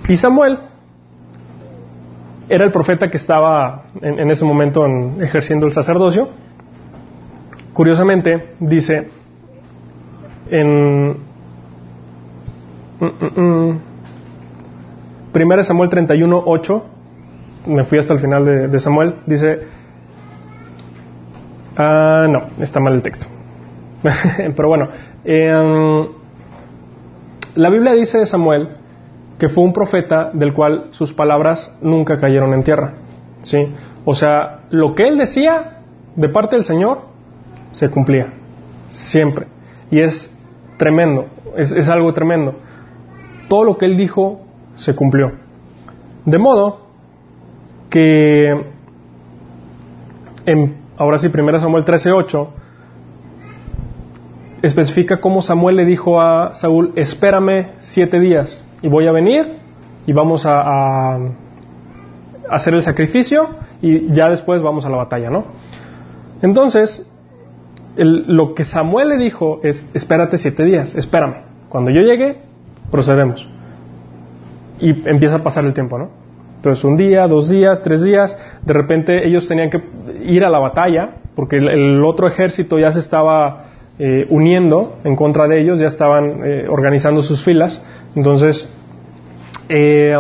[0.08, 0.60] Y Samuel
[2.49, 4.86] era el profeta que estaba en, ese momento
[5.20, 6.30] ejerciendo el sacerdocio.
[7.72, 9.10] Curiosamente, dice
[10.51, 11.18] en 1
[12.99, 13.80] mm, mm,
[15.32, 16.86] mm, Samuel 31, 8,
[17.68, 19.60] me fui hasta el final de, Samuel, dice,
[21.78, 23.26] Ah, no, está mal el texto.
[24.56, 24.89] Pero bueno,
[25.24, 26.08] em,
[27.56, 28.83] la Biblia dice de Samuel
[29.38, 32.94] que fue un profeta del cual sus palabras nunca cayeron en tierra.
[33.42, 33.68] ¿sí?
[34.06, 35.80] O sea, lo que él decía
[36.16, 37.02] de parte del Señor
[37.72, 38.34] se cumplía,
[38.92, 39.48] siempre.
[39.90, 40.30] Y es
[40.78, 42.56] tremendo, es, algo tremendo.
[43.50, 44.42] Todo lo que él dijo
[44.76, 45.32] se cumplió.
[46.26, 46.88] De modo
[47.90, 48.50] que,
[50.46, 52.48] en, ahora sí, 1 Samuel 13:8,
[54.62, 59.58] especifica cómo Samuel le dijo a Saúl, espérame siete días y voy a venir
[60.06, 61.18] y vamos a,
[62.50, 63.48] hacer el sacrificio
[63.82, 65.46] y ya después vamos a la batalla, ¿no?
[66.42, 67.10] Entonces,
[67.96, 72.40] lo que Samuel le dijo es, espérate siete días, espérame, cuando yo llegue,
[72.92, 73.48] procedemos.
[74.80, 76.10] Y empieza a pasar el tiempo, ¿no?
[76.58, 79.82] Entonces, un día, dos días, tres días, de repente ellos tenían que
[80.24, 83.66] ir a la batalla, porque el otro ejército ya se estaba
[84.00, 87.80] eh, uniendo en contra de ellos, ya estaban eh, organizando sus filas.
[88.16, 88.70] Entonces,
[89.70, 90.16] eh,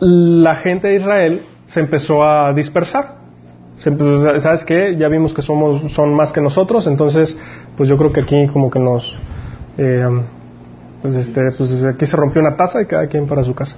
[0.00, 3.16] la gente de Israel se empezó a dispersar.
[3.76, 4.96] ¿Sabes qué?
[4.96, 7.36] Ya vimos que somos, son más que nosotros, entonces,
[7.76, 9.14] pues yo creo que aquí como que nos...
[9.76, 13.76] pues, este, pues aquí se rompió una taza y cada quien para su casa.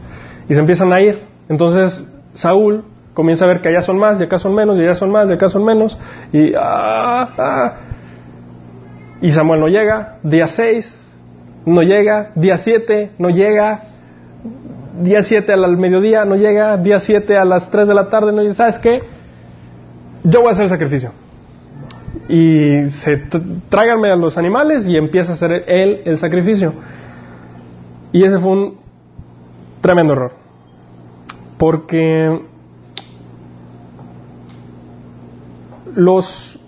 [0.49, 1.25] Y se empiezan a ir.
[1.49, 4.95] Entonces, Saúl comienza a ver que allá son más, y acá son menos, y allá
[4.95, 5.99] son más, y acá son menos,
[6.33, 6.53] y...
[6.57, 7.73] Ah, ah,
[9.21, 11.08] y Samuel no llega, día 6
[11.69, 13.83] no llega, día 7 no llega,
[15.03, 18.43] día 7 al mediodía no llega, día 7 a las 3 de la tarde no
[18.43, 18.55] llega.
[18.55, 19.03] ¿Sabes qué?
[20.25, 21.13] Yo voy a hacer el sacrificio.
[22.29, 23.17] Y se
[23.69, 26.73] tráiganme a los animales y empieza a hacer él el sacrificio.
[28.13, 28.79] Y ese fue un
[29.81, 30.33] tremendo error.
[31.59, 32.41] Porque
[35.95, 36.61] los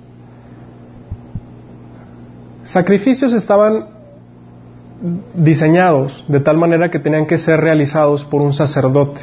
[2.65, 4.00] sacrificios estaban
[5.35, 9.21] diseñados de tal manera que tenían que ser realizados por un sacerdote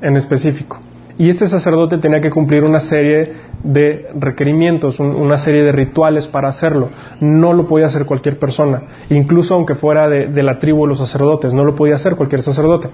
[0.00, 0.78] en específico.
[1.18, 6.48] Y este sacerdote tenía que cumplir una serie de requerimientos, una serie de rituales para
[6.48, 6.90] hacerlo.
[7.20, 11.54] No lo podía hacer cualquier persona, incluso aunque fuera de, la tribu de los sacerdotes,
[11.54, 12.88] no lo podía hacer cualquier sacerdote.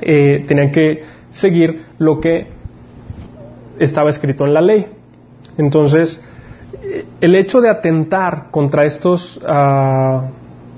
[0.00, 2.46] Eh, tenían que seguir lo que
[3.80, 4.86] estaba escrito en la ley.
[5.58, 6.22] Entonces,
[7.20, 10.28] el hecho de atentar contra estos ah,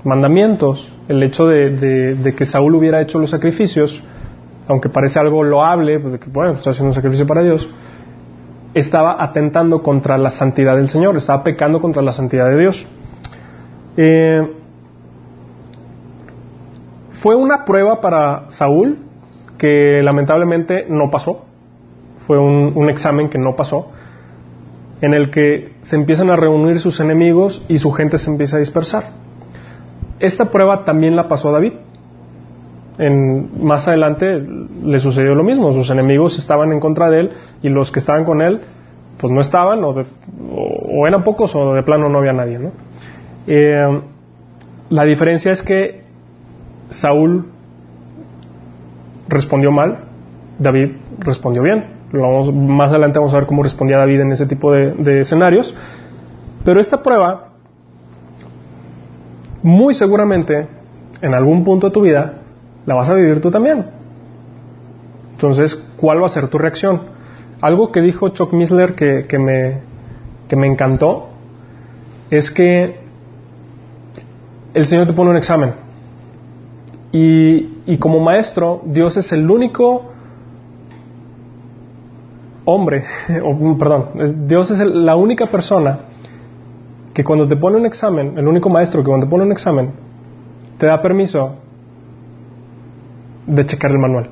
[0.03, 4.01] mandamientos, el hecho de, que Saúl hubiera hecho los sacrificios,
[4.67, 7.67] aunque parece algo loable, pues de que, bueno, está haciendo un sacrificio para Dios,
[8.73, 12.87] estaba atentando contra la santidad del Señor, estaba pecando contra la santidad de Dios.
[13.97, 14.41] Eh,
[17.21, 18.97] fue una prueba para Saúl
[19.57, 21.45] que lamentablemente no pasó,
[22.25, 23.91] fue un examen que no pasó
[25.03, 28.59] en el que se empiezan a reunir sus enemigos y su gente se empieza a
[28.59, 29.22] dispersar.
[30.19, 31.73] Esta prueba también la pasó David.
[32.97, 34.39] En, más adelante
[34.83, 37.31] le sucedió lo mismo, sus enemigos estaban en contra de él
[37.63, 38.61] y los que estaban con él
[39.17, 42.59] pues no estaban o, eran pocos o de plano no había nadie.
[43.47, 44.01] Eh,
[44.89, 46.03] la diferencia es que
[46.89, 47.47] Saúl
[49.27, 50.05] respondió mal,
[50.59, 55.21] David respondió bien más adelante vamos a ver cómo respondía David en ese tipo de,
[55.21, 55.75] escenarios.
[56.63, 57.52] Pero esta prueba,
[59.63, 60.67] muy seguramente,
[61.21, 62.33] en algún punto de tu vida,
[62.85, 63.85] la vas a vivir tú también.
[65.31, 67.01] Entonces, ¿cuál va a ser tu reacción?
[67.61, 69.79] Algo que dijo Chuck Misler que, que, me,
[70.49, 71.29] que me encantó
[72.29, 72.99] es que
[74.73, 75.73] el Señor te pone un examen.
[77.11, 80.11] Y, y como maestro, Dios es el único
[82.65, 83.03] hombre,
[83.43, 85.99] o, perdón, Dios es la única persona
[87.13, 89.91] que cuando te pone un examen, el único maestro que cuando te pone un examen,
[90.77, 91.55] te da permiso
[93.45, 94.29] de checar el manual.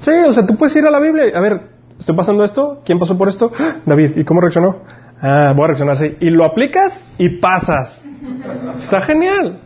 [0.00, 1.60] Sí, o sea, tú puedes ir a la Biblia, a ver,
[1.98, 3.50] estoy pasando esto, ¿quién pasó por esto?
[3.84, 4.76] David, ¿y cómo reaccionó?
[5.20, 6.16] Ah, voy a reaccionar así.
[6.20, 8.04] Y lo aplicas y pasas.
[8.78, 9.60] Está genial.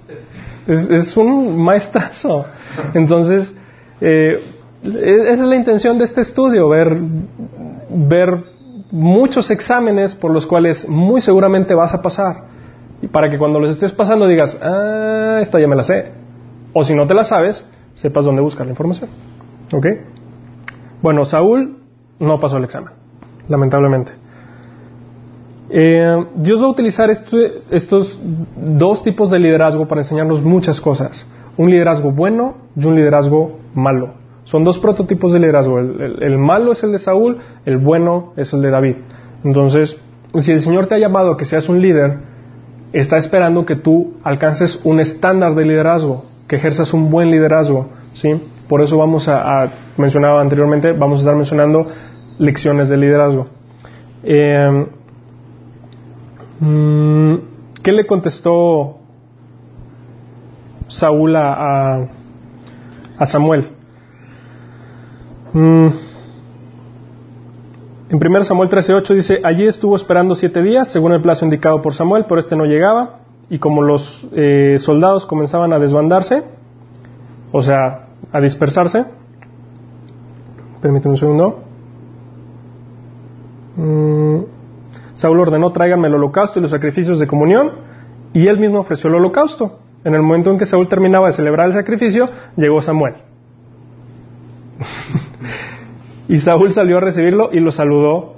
[0.67, 2.47] Es, un maestrazo.
[2.95, 3.53] Entonces,
[4.01, 4.37] eh,
[4.83, 6.97] esa es la intención de este estudio, ver,
[7.91, 8.45] ver
[8.91, 12.45] muchos exámenes por los cuales muy seguramente vas a pasar.
[13.03, 16.13] Y para que cuando los estés pasando digas, ah, esta ya me la sé.
[16.73, 19.11] O si no te la sabes, sepas dónde buscar la información.
[19.73, 19.87] ¿Ok?
[21.03, 21.79] Bueno, Saúl
[22.19, 22.93] no pasó el examen,
[23.49, 24.13] lamentablemente.
[25.71, 28.21] Eh, Dios va a utilizar estos
[28.57, 31.25] dos tipos de liderazgo para enseñarnos muchas cosas.
[31.57, 34.20] Un liderazgo bueno y un liderazgo malo.
[34.51, 35.79] Son dos prototipos de liderazgo.
[35.79, 38.97] El, malo es el de Saúl, el bueno es el de David.
[39.45, 39.97] Entonces,
[40.41, 42.19] si el Señor te ha llamado a que seas un líder,
[42.93, 48.29] está esperando que tú alcances un estándar de liderazgo, que ejerzas un buen liderazgo, ¿sí?
[48.69, 51.87] Por eso vamos a, mencionaba anteriormente, vamos a estar mencionando
[52.39, 53.47] lecciones de liderazgo.
[54.25, 54.87] Eh,
[56.59, 57.35] mm,
[57.85, 58.99] ¿Qué le contestó
[60.89, 62.09] Saúl a,
[63.17, 63.80] a, Samuel?
[65.53, 65.89] Mm,
[68.11, 71.95] en 1 Samuel 13:8 dice, allí estuvo esperando siete días, según el plazo indicado por
[71.95, 76.45] Samuel, pero este no llegaba, y como los eh, soldados comenzaban a desbandarse,
[77.53, 79.05] o sea, a dispersarse,
[80.81, 81.63] permíteme un segundo,
[83.77, 84.39] mm,
[85.15, 87.71] Saúl ordenó, tráiganme el holocausto y los sacrificios de comunión,
[88.33, 89.81] y él mismo ofreció el holocausto.
[90.03, 93.15] En el momento en que Saúl terminaba de celebrar el sacrificio, llegó Samuel.
[96.31, 98.37] Y Saúl salió a recibirlo y lo saludó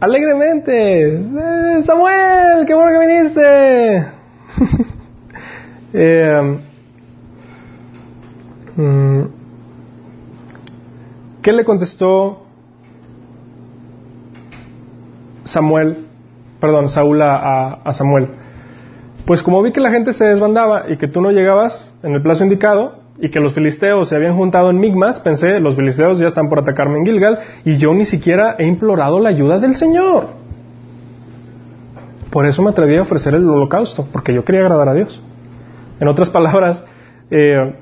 [0.00, 1.18] alegremente.
[1.18, 4.06] Eh, Samuel, qué bueno que viniste.
[5.94, 6.58] Eh,
[8.76, 9.22] mm,
[11.40, 12.42] ¿Qué le contestó
[15.44, 16.04] Samuel,
[16.60, 18.28] perdón, Saúl a, a Samuel?
[19.24, 22.20] Pues como vi que la gente se desbandaba y que tú no llegabas en el
[22.20, 26.28] plazo indicado, y que los filisteos se habían juntado en Migmas, pensé, los filisteos ya
[26.28, 30.28] están por atacarme en Gilgal y yo ni siquiera he implorado la ayuda del Señor.
[32.30, 35.20] Por eso me atreví a ofrecer el holocausto, porque yo quería agradar a Dios.
[35.98, 36.84] En otras palabras,
[37.30, 37.74] eh,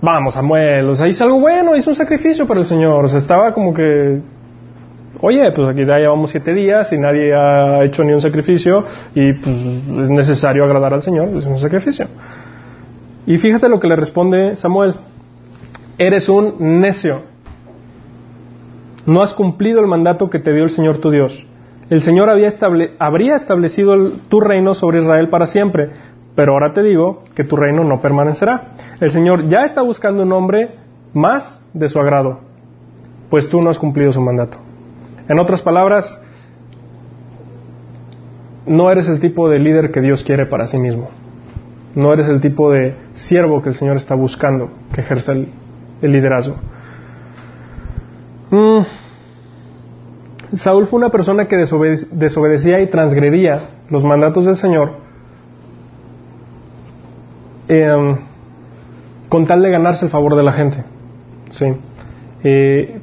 [0.00, 3.18] vamos Samuel, o sea, hice algo bueno, hice un sacrificio para el Señor, o sea,
[3.18, 4.20] estaba como que,
[5.20, 8.84] oye, pues aquí ya llevamos siete días y nadie ha hecho ni un sacrificio
[9.14, 9.56] y pues
[10.02, 12.06] es necesario agradar al Señor, es un sacrificio.
[13.26, 14.94] Y fíjate lo que le responde Samuel.
[15.98, 17.22] Eres un necio.
[19.06, 21.46] No has cumplido el mandato que te dio el Señor tu Dios.
[21.90, 22.48] El Señor había
[22.98, 23.94] habría establecido
[24.28, 25.90] tu reino sobre Israel para siempre,
[26.36, 28.74] pero ahora te digo que tu reino no permanecerá.
[29.00, 30.76] El Señor ya está buscando un hombre
[31.12, 32.40] más de su agrado,
[33.28, 34.58] pues tú no has cumplido su mandato.
[35.28, 36.06] En otras palabras,
[38.66, 41.08] no eres el tipo de líder que Dios quiere para sí mismo.
[41.94, 45.48] No eres el tipo de siervo que el Señor está buscando que ejerza el,
[46.02, 46.56] liderazgo.
[48.50, 48.80] Mm.
[50.54, 53.60] Saúl fue una persona que desobedecía y transgredía
[53.90, 54.92] los mandatos del Señor
[57.68, 58.16] em,
[59.28, 60.84] con tal de ganarse el favor de la gente.
[61.50, 61.66] ¿sí?
[62.42, 63.00] Eh,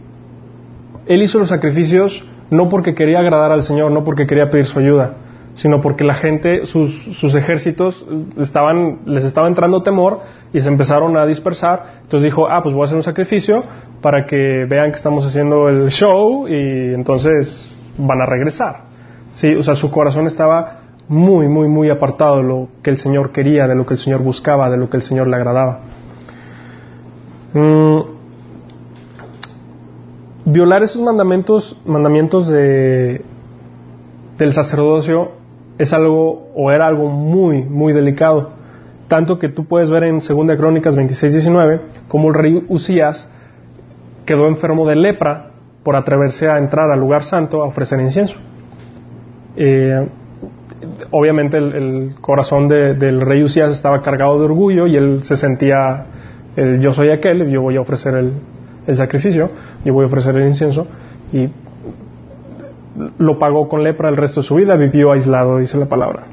[1.05, 4.79] él hizo los sacrificios no porque quería agradar al Señor, no porque quería pedir su
[4.79, 5.13] ayuda,
[5.57, 8.05] sino porque la gente, sus, sus ejércitos
[8.37, 10.19] estaban, les estaba entrando temor
[10.53, 12.01] y se empezaron a dispersar.
[12.03, 13.63] Entonces dijo, ah, pues voy a hacer un sacrificio
[14.01, 18.85] para que vean que estamos haciendo el show y entonces van a regresar.
[19.31, 23.31] Sí, o sea, su corazón estaba muy, muy, muy apartado de lo que el Señor
[23.31, 25.79] quería, de lo que el Señor buscaba, de lo que el Señor le agradaba.
[27.53, 28.01] Mm,
[30.45, 33.23] violar esos mandamientos, mandamientos de,
[34.37, 35.36] del sacerdocio
[35.77, 38.51] es algo o era algo muy, muy delicado.
[39.07, 43.31] Tanto que tú puedes ver en 2 Crónicas 26-19 como el rey Usías
[44.25, 45.51] quedó enfermo de lepra
[45.83, 48.35] por atreverse a entrar al lugar santo a ofrecer incienso.
[49.55, 50.07] Eh,
[51.11, 56.05] obviamente el, corazón del rey Usías estaba cargado de orgullo y él se sentía,
[56.55, 58.33] el, yo soy aquel, yo voy a ofrecer el,
[58.85, 59.49] el sacrificio,
[59.85, 60.87] yo voy a ofrecer el incienso
[61.31, 61.49] y
[63.17, 66.23] lo pagó con lepra el resto de su vida, vivió aislado, dice la palabra.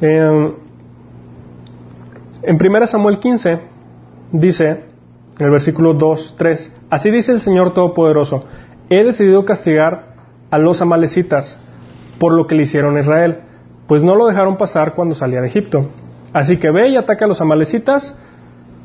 [0.00, 0.54] en
[2.42, 3.58] 1 Samuel 15
[4.32, 4.68] dice,
[5.38, 8.44] en el versículo 2, 3, así dice el Señor Todopoderoso,
[8.88, 10.14] he decidido castigar
[10.50, 11.58] a los amalecitas
[12.18, 13.38] por lo que le hicieron a Israel,
[13.86, 15.88] pues no lo dejaron pasar cuando salía de Egipto.
[16.32, 18.14] Así que ve y ataca a los amalecitas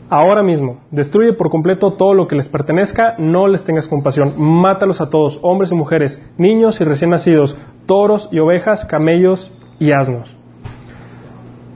[0.09, 5.01] Ahora mismo, destruye por completo todo lo que les pertenezca, no les tengas compasión, mátalos
[5.01, 10.35] a todos, hombres y mujeres, niños y recién nacidos, toros y ovejas, camellos y asnos.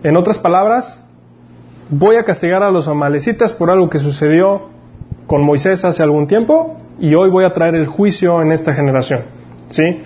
[0.03, 1.07] En otras palabras,
[1.89, 4.69] voy a castigar a los amalecitas por algo que sucedió
[5.25, 9.21] con Moisés hace algún tiempo y hoy voy a traer el juicio en esta generación.
[9.69, 10.03] ¿Sí?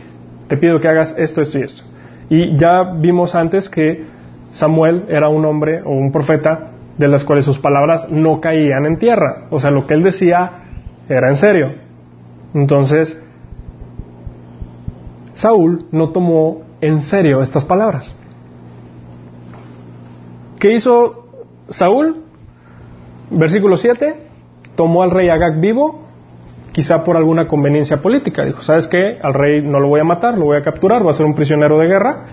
[0.48, 1.84] Te pido que hagas esto, esto y esto.
[2.30, 4.06] Y ya vimos antes que
[4.52, 8.98] Samuel era un hombre o un profeta de las cuales sus palabras no caían en
[8.98, 9.48] tierra.
[9.50, 10.52] O sea, lo que él decía
[11.10, 11.74] era en serio.
[12.54, 13.20] Entonces,
[15.34, 18.16] Saúl no tomó en serio estas palabras.
[20.60, 21.26] ¿Qué hizo
[21.70, 22.24] Saúl?
[23.32, 24.16] Versículo 7,
[24.76, 26.04] tomó al rey Agag vivo
[26.72, 28.44] quizá por alguna conveniencia política.
[28.46, 29.18] Dijo, ¿sabes qué?
[29.22, 31.36] Al rey no lo voy a matar, lo voy a capturar, va a ser un
[31.36, 32.26] prisionero de guerra,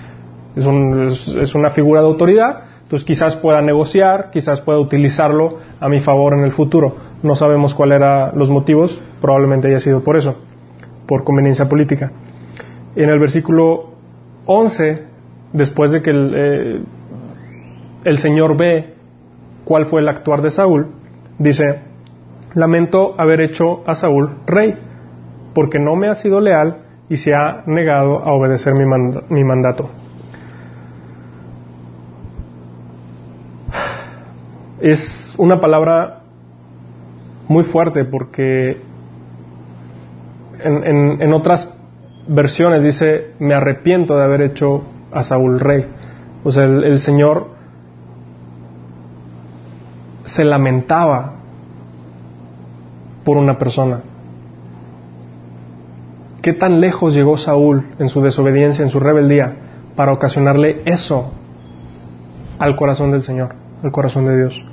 [0.57, 6.01] es, es una figura de autoridad, entonces quizás pueda negociar, quizás pueda utilizarlo a mi
[6.01, 6.97] favor en el futuro.
[7.23, 10.35] No sabemos cuáles eran los motivos, probablemente haya sido por eso,
[11.07, 12.11] por conveniencia política.
[12.97, 13.91] En el versículo
[14.45, 15.05] 11,
[15.53, 16.81] después de que el, eh,
[18.07, 18.95] el Señor ve
[19.65, 20.89] cuál fue el actuar de Saúl,
[21.39, 21.83] dice,
[22.55, 24.75] lamento haber hecho a Saúl rey,
[25.55, 26.79] porque no me ha sido leal
[27.09, 29.91] y se ha negado a obedecer mi mandato.
[34.81, 36.21] Es una palabra
[37.49, 38.81] muy fuerte porque
[40.63, 41.69] en, otras
[42.29, 45.85] versiones dice, me arrepiento de haber hecho a Saúl rey.
[46.45, 47.49] O sea, el, el Señor
[50.27, 51.35] se lamentaba
[53.25, 54.01] por una persona.
[56.41, 59.57] ¿Qué tan lejos llegó Saúl en su desobediencia, en su rebeldía,
[59.95, 61.33] para ocasionarle eso
[62.59, 64.70] al corazón del Señor, al corazón de Dios?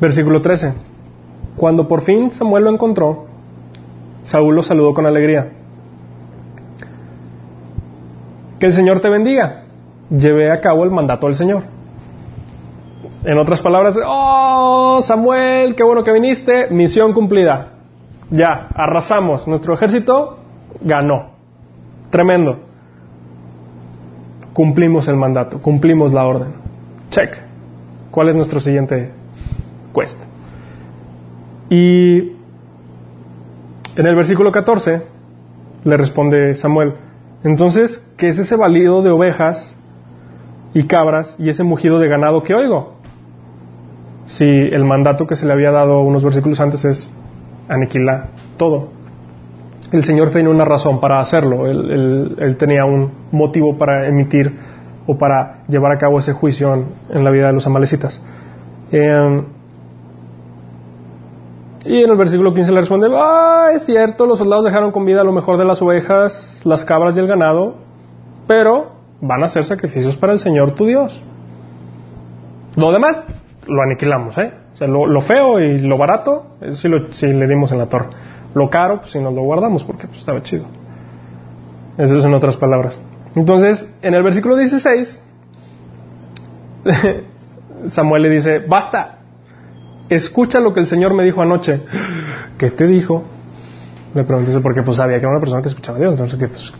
[0.00, 0.72] Versículo 13.
[1.56, 3.26] Cuando por fin Samuel lo encontró,
[4.24, 5.52] Saúl lo saludó con alegría.
[8.58, 9.64] Que el Señor te bendiga.
[10.10, 11.64] Llevé a cabo el mandato del Señor.
[13.24, 17.72] En otras palabras, oh Samuel, qué bueno que viniste, misión cumplida.
[18.30, 20.38] Ya, arrasamos, nuestro ejército
[20.80, 21.32] ganó.
[22.10, 22.60] Tremendo.
[24.54, 26.54] Cumplimos el mandato, cumplimos la orden.
[27.10, 27.36] Check.
[28.10, 29.19] ¿Cuál es nuestro siguiente
[29.92, 30.24] cuesta.
[31.68, 32.18] Y
[33.96, 35.02] en el versículo 14
[35.84, 36.94] le responde Samuel,
[37.42, 39.76] entonces, ¿qué es ese balido de ovejas
[40.74, 42.96] y cabras y ese mugido de ganado que oigo?
[44.26, 47.14] Si el mandato que se le había dado unos versículos antes es
[47.68, 48.88] aniquilar todo.
[49.92, 54.52] El Señor tenía una razón para hacerlo, él, tenía un motivo para emitir
[55.06, 56.74] o para llevar a cabo ese juicio
[57.10, 58.22] en, la vida de los amalecitas.
[58.92, 59.42] Eh,
[61.84, 65.24] y en el versículo 15 le responde, ah, es cierto, los soldados dejaron con vida
[65.24, 67.76] lo mejor de las ovejas, las cabras y el ganado,
[68.46, 71.20] pero van a hacer sacrificios para el Señor tu Dios.
[72.76, 73.24] Lo demás
[73.66, 74.52] lo aniquilamos, ¿eh?
[74.74, 78.08] O sea, lo, feo y lo barato, sí, lo, sí, le dimos en la torre.
[78.54, 80.64] Lo caro, pues si nos lo guardamos porque pues, estaba chido.
[81.98, 83.00] Eso es en otras palabras.
[83.34, 85.22] Entonces, en el versículo 16,
[87.86, 89.19] Samuel le dice, basta,
[90.10, 91.80] escucha lo que el Señor me dijo anoche.
[92.58, 93.24] ¿Qué te dijo?
[94.14, 96.12] Le pregunté eso porque pues sabía que era una persona que escuchaba a Dios.
[96.12, 96.72] Entonces, que, pues,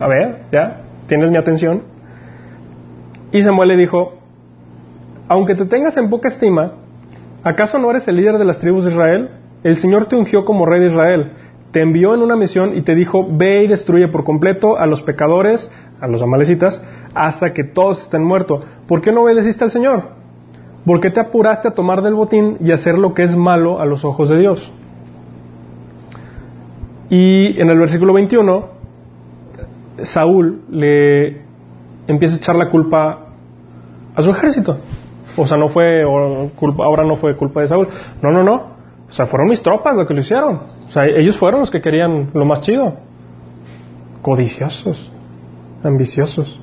[0.00, 1.82] a ver, ya, tienes mi atención.
[3.32, 4.18] Y Samuel le dijo,
[5.28, 6.72] aunque te tengas en poca estima,
[7.42, 9.30] ¿acaso no eres el líder de las tribus de Israel?
[9.62, 11.32] El Señor te ungió como rey de Israel,
[11.70, 15.02] te envió en una misión y te dijo, ve y destruye por completo a los
[15.02, 16.82] pecadores, a los amalecitas,
[17.14, 18.64] hasta que todos estén muertos.
[18.86, 20.19] ¿Por qué no obedeciste al Señor?
[20.84, 23.84] ¿Por qué te apuraste a tomar del botín y hacer lo que es malo a
[23.84, 24.72] los ojos de Dios?
[27.10, 28.68] Y en el versículo 21,
[30.04, 31.42] Saúl le
[32.06, 33.26] empieza a echar la culpa
[34.14, 34.78] a su ejército.
[35.36, 36.04] O sea, no fue,
[36.56, 37.88] culpa, ahora no fue culpa de Saúl.
[38.22, 38.54] No, no, no.
[39.08, 40.60] O sea, fueron mis tropas los que lo hicieron.
[40.86, 42.94] O sea, ellos fueron los que querían lo más chido.
[44.22, 45.10] Codiciosos,
[45.82, 46.60] ambiciosos.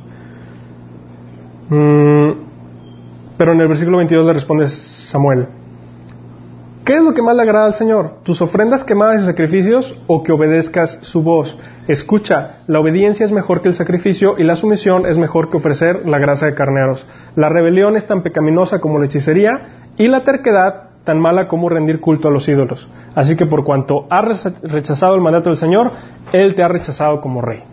[1.70, 2.47] Mm,
[3.38, 5.48] pero en el versículo 22 le responde Samuel,
[6.84, 8.24] ¿qué es lo que más le agrada al Señor?
[8.24, 11.58] ¿Tus ofrendas quemadas y sacrificios o que obedezcas su voz?
[11.88, 16.06] Escucha, la obediencia es mejor que el sacrificio y la sumisión es mejor que ofrecer
[16.06, 17.06] la grasa de carneros.
[17.36, 22.02] La rebelión es tan pecaminosa como la hechicería y la terquedad tan mala como rendir
[22.02, 22.90] culto a los ídolos.
[23.16, 25.92] Así que por cuanto has rechazado el mandato del Señor,
[26.34, 27.64] Él te ha rechazado como rey.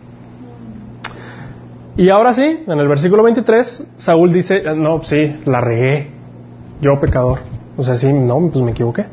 [1.96, 6.10] Y ahora sí, en el versículo 23, Saúl dice, no, sí, la regué,
[6.80, 7.38] yo pecador.
[7.76, 9.06] O sea, sí, no, pues me equivoqué.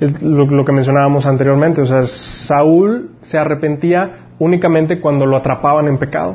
[0.00, 6.34] Lo, que mencionábamos anteriormente, o sea, Saúl se arrepentía únicamente cuando lo atrapaban en pecado.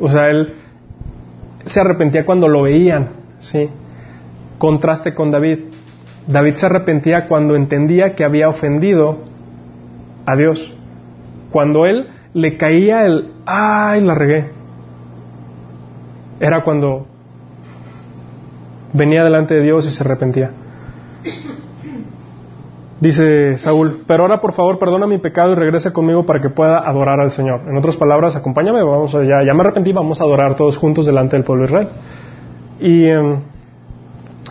[0.00, 0.54] O sea, él
[1.66, 3.68] se arrepentía cuando lo veían, ¿sí?
[4.56, 5.58] Contraste con David.
[6.26, 9.18] David se arrepentía cuando entendía que había ofendido
[10.24, 10.74] a Dios.
[11.50, 14.59] Cuando él le caía el, ay, la regué
[16.40, 17.06] era cuando
[18.92, 20.50] venía delante de Dios y se arrepentía.
[23.00, 26.78] Dice Saúl, pero ahora por favor perdona mi pecado y regresa conmigo para que pueda
[26.78, 27.62] adorar al Señor.
[27.68, 31.36] En otras palabras, acompáñame, vamos ya, ya me arrepentí, vamos a adorar todos juntos delante
[31.36, 31.88] del pueblo de Israel.
[32.80, 33.40] Y em,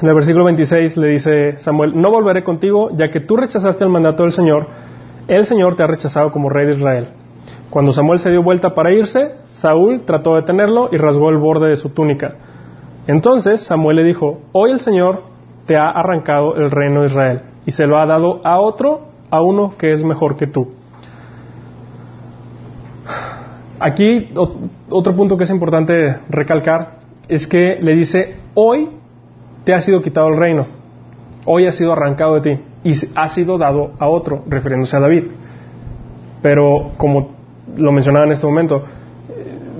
[0.01, 3.89] En el versículo 26 le dice Samuel, no volveré contigo, ya que tú rechazaste el
[3.89, 4.65] mandato del Señor,
[5.27, 7.09] el Señor te ha rechazado como rey de Israel.
[7.69, 11.68] Cuando Samuel se dio vuelta para irse, Saúl trató de detenerlo y rasgó el borde
[11.68, 12.36] de su túnica.
[13.07, 15.24] Entonces Samuel le dijo, hoy el Señor
[15.66, 19.41] te ha arrancado el reino de Israel y se lo ha dado a otro, a
[19.41, 20.70] uno que es mejor que tú.
[23.82, 24.32] Aquí
[24.89, 26.91] otro punto que es importante recalcar
[27.28, 28.89] es que le dice, hoy
[29.66, 30.68] te ha sido quitado el reino,
[31.45, 35.26] hoy ha sido arrancado de ti y ha sido dado a otro, refiriéndose a David.
[36.41, 37.32] Pero como
[37.76, 38.84] lo mencionaba en este momento,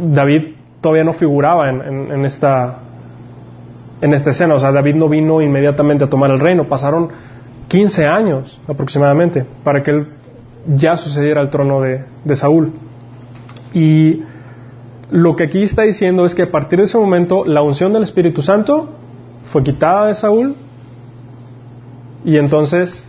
[0.02, 2.80] David todavía no figuraba en, esta,
[4.02, 7.10] en esta escena, o sea, David no vino inmediatamente a tomar el reino, pasaron
[7.68, 10.08] 15 años aproximadamente para que él
[10.76, 12.72] ya sucediera el trono de, de Saúl.
[13.74, 14.24] Y
[15.12, 18.04] lo que aquí está diciendo es que a partir de ese momento la unción del
[18.04, 18.90] Espíritu Santo
[19.52, 20.56] fue quitada de Saúl
[22.24, 23.06] y entonces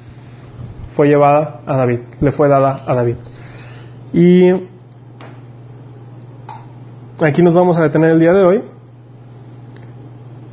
[0.96, 3.16] fue llevada a David, le fue dada a David.
[4.12, 4.50] Y
[7.26, 8.62] aquí nos vamos a detener el día de hoy.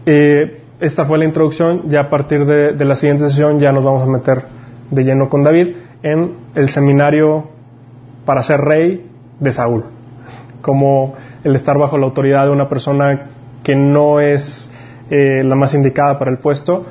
[0.05, 3.83] Eh, esta fue la introducción, ya a partir de, de la siguiente sesión ya nos
[3.83, 4.43] vamos a meter
[4.91, 7.45] de lleno con David en el seminario
[8.25, 9.05] para ser rey
[9.39, 9.85] de Saúl,
[10.61, 13.29] como el estar bajo la autoridad de una persona
[13.63, 14.69] que no es
[15.09, 16.85] eh, la más indicada para el puesto,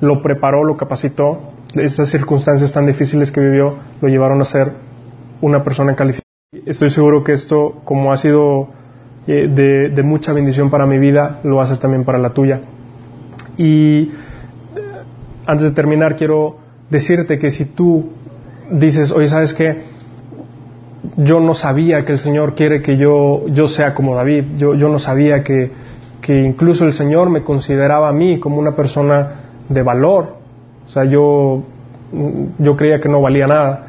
[0.00, 1.52] lo preparó, lo capacitó.
[1.74, 4.72] Estas circunstancias tan difíciles que vivió lo llevaron a ser
[5.40, 6.22] una persona calificada.
[6.66, 8.68] Estoy seguro que esto, como ha sido
[9.26, 12.60] eh, de, mucha bendición para mi vida, lo va a ser también para la tuya.
[13.56, 14.10] Y eh,
[15.46, 16.56] antes de terminar, quiero
[16.90, 18.10] decirte que si tú
[18.72, 19.84] dices, oye, ¿sabes qué?
[21.18, 24.88] Yo no sabía que el Señor quiere que yo, yo sea como David, yo, yo
[24.88, 25.70] no sabía que,
[26.20, 29.34] que incluso el Señor me consideraba a mí como una persona
[29.68, 30.36] de valor.
[30.88, 31.62] O sea, yo,
[32.58, 33.86] yo creía que no valía nada.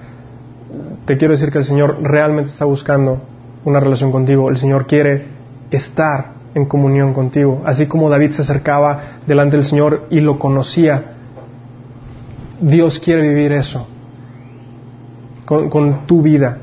[1.06, 3.33] Te quiero decir que el Señor realmente está buscando
[3.66, 4.50] una relación contigo.
[4.50, 5.26] El Señor quiere
[5.72, 7.62] estar en comunión contigo.
[7.66, 11.14] Así como David se acercaba delante del Señor y lo conocía,
[12.62, 13.88] Dios quiere vivir eso
[15.46, 16.60] con, tu vida.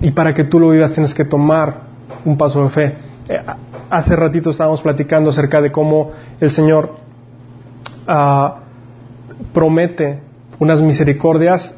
[0.00, 1.82] Y para que tú lo vivas tienes que tomar
[2.24, 2.94] un paso de fe.
[3.28, 3.40] Eh,
[3.90, 6.96] hace ratito estábamos platicando acerca de cómo el Señor
[8.06, 8.60] ah,
[9.52, 10.20] promete
[10.58, 11.76] unas misericordias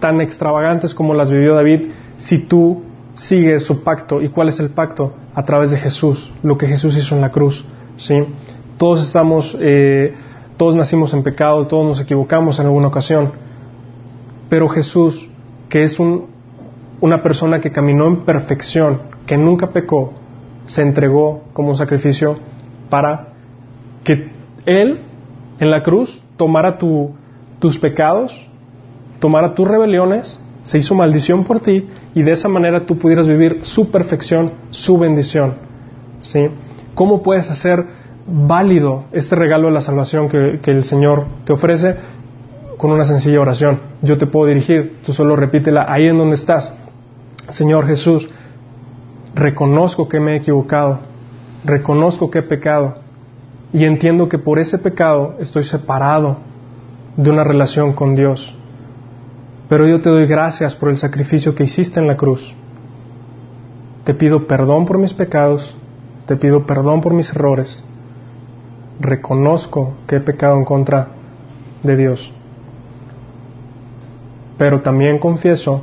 [0.00, 2.82] tan extravagantes como las vivió David si tú
[3.16, 4.22] sigues su pacto.
[4.22, 5.14] ¿Y cuál es el pacto?
[5.34, 7.64] A través de Jesús, lo que Jesús hizo en la cruz.
[7.96, 8.24] ¿sí?
[8.78, 10.14] Todos estamos, eh,
[10.56, 13.32] todos nacimos en pecado, todos nos equivocamos en alguna ocasión,
[14.48, 15.28] pero Jesús,
[15.68, 16.26] que es un,
[17.00, 20.12] una persona que caminó en perfección, que nunca pecó,
[20.66, 22.38] se entregó como un sacrificio
[22.90, 23.28] para
[24.04, 24.30] que
[24.66, 25.00] Él
[25.58, 28.32] en la cruz tomara tus pecados,
[29.20, 33.60] tomara tus rebeliones, se hizo maldición por ti y de esa manera tú pudieras vivir
[33.60, 35.56] su perfección, su bendición.
[36.22, 36.48] ¿sí?
[36.94, 37.84] ¿Cómo puedes hacer
[38.26, 41.94] válido este regalo de la salvación que, que el Señor te ofrece?
[42.78, 43.80] Con una sencilla oración.
[44.00, 46.74] Yo te puedo dirigir, tú solo repítela ahí en donde estás.
[47.50, 48.26] Señor Jesús,
[49.34, 51.00] reconozco que me he equivocado,
[51.66, 52.94] reconozco que he pecado
[53.74, 56.38] y entiendo que por ese pecado estoy separado
[57.18, 58.55] de una relación con Dios.
[59.68, 62.54] Pero yo te doy gracias por el sacrificio que hiciste en la cruz.
[64.04, 65.76] Te pido perdón por mis pecados,
[66.26, 67.84] te pido perdón por mis errores.
[69.00, 71.08] Reconozco que he pecado en contra
[71.82, 72.32] de Dios.
[74.56, 75.82] Pero también confieso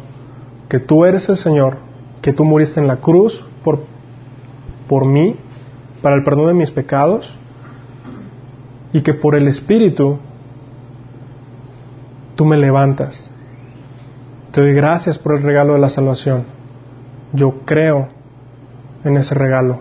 [0.70, 1.78] que tú eres el Señor
[2.24, 3.82] que tú muriste en la cruz por,
[4.88, 5.36] por mí,
[6.02, 7.32] para el perdón de mis pecados,
[8.94, 10.20] y que por el Espíritu
[12.36, 13.30] tú me levantas.
[14.54, 16.44] Te doy gracias por el regalo de la salvación.
[17.34, 18.10] Yo creo
[19.04, 19.80] en ese regalo.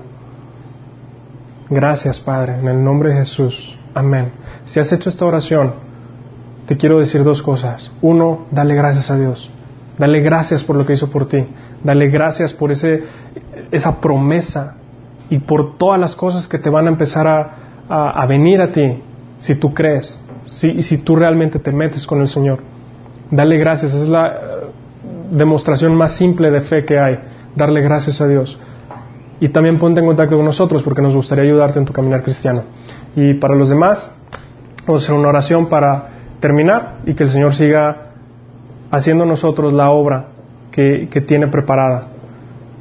[1.69, 3.79] Gracias, Padre, en el nombre de Jesús.
[3.93, 4.33] Amén.
[4.65, 5.75] Si has hecho esta oración,
[6.67, 7.91] te quiero decir dos cosas.
[8.01, 9.51] Uno, dale gracias a Dios.
[9.99, 11.47] Dale gracias por lo que hizo por ti.
[11.85, 13.05] Dale gracias por ese,
[13.71, 14.77] esa promesa
[15.29, 17.27] y por todas las cosas que te van a empezar
[17.91, 19.03] a, venir a ti
[19.41, 22.61] si tú crees, si, si tú realmente te metes con el Señor.
[23.31, 24.62] Dale gracias, es la
[25.33, 27.19] demostración más simple de fe que hay,
[27.57, 28.59] darle gracias a Dios.
[29.41, 32.63] Y también ponte en contacto con nosotros porque nos gustaría ayudarte en tu caminar cristiano.
[33.17, 34.15] Y para los demás,
[34.87, 36.09] vamos a una oración para
[36.41, 38.13] terminar y que el Señor siga
[38.91, 40.27] haciendo nosotros la obra
[40.71, 42.09] que, tiene preparada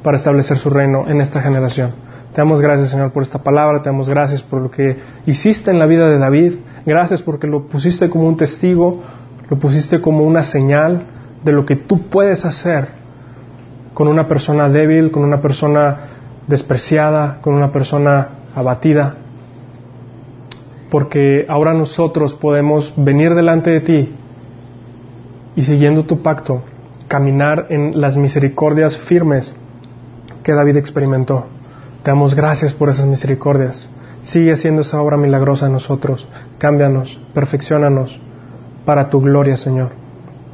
[0.02, 1.90] para establecer su reino en esta generación.
[2.32, 4.96] Te damos gracias, Señor, por esta palabra, te damos gracias por lo que
[5.26, 6.54] hiciste en la vida de David,
[6.84, 9.00] Gracias porque lo pusiste como un testigo,
[9.48, 11.06] lo pusiste como una señal
[11.44, 12.88] de lo que tú puedes hacer
[13.94, 15.96] con una persona débil, con una persona
[16.46, 19.16] despreciada, con una persona abatida.
[20.90, 24.14] Porque ahora nosotros podemos venir delante de ti
[25.56, 26.62] y siguiendo tu pacto,
[27.08, 29.54] caminar en las misericordias firmes
[30.42, 31.46] que David experimentó.
[32.02, 33.88] Te damos gracias por esas misericordias.
[34.22, 36.26] Sigue haciendo esa obra milagrosa en nosotros.
[36.58, 38.18] Cámbianos, perfeccionanos
[38.84, 40.01] para tu gloria, Señor.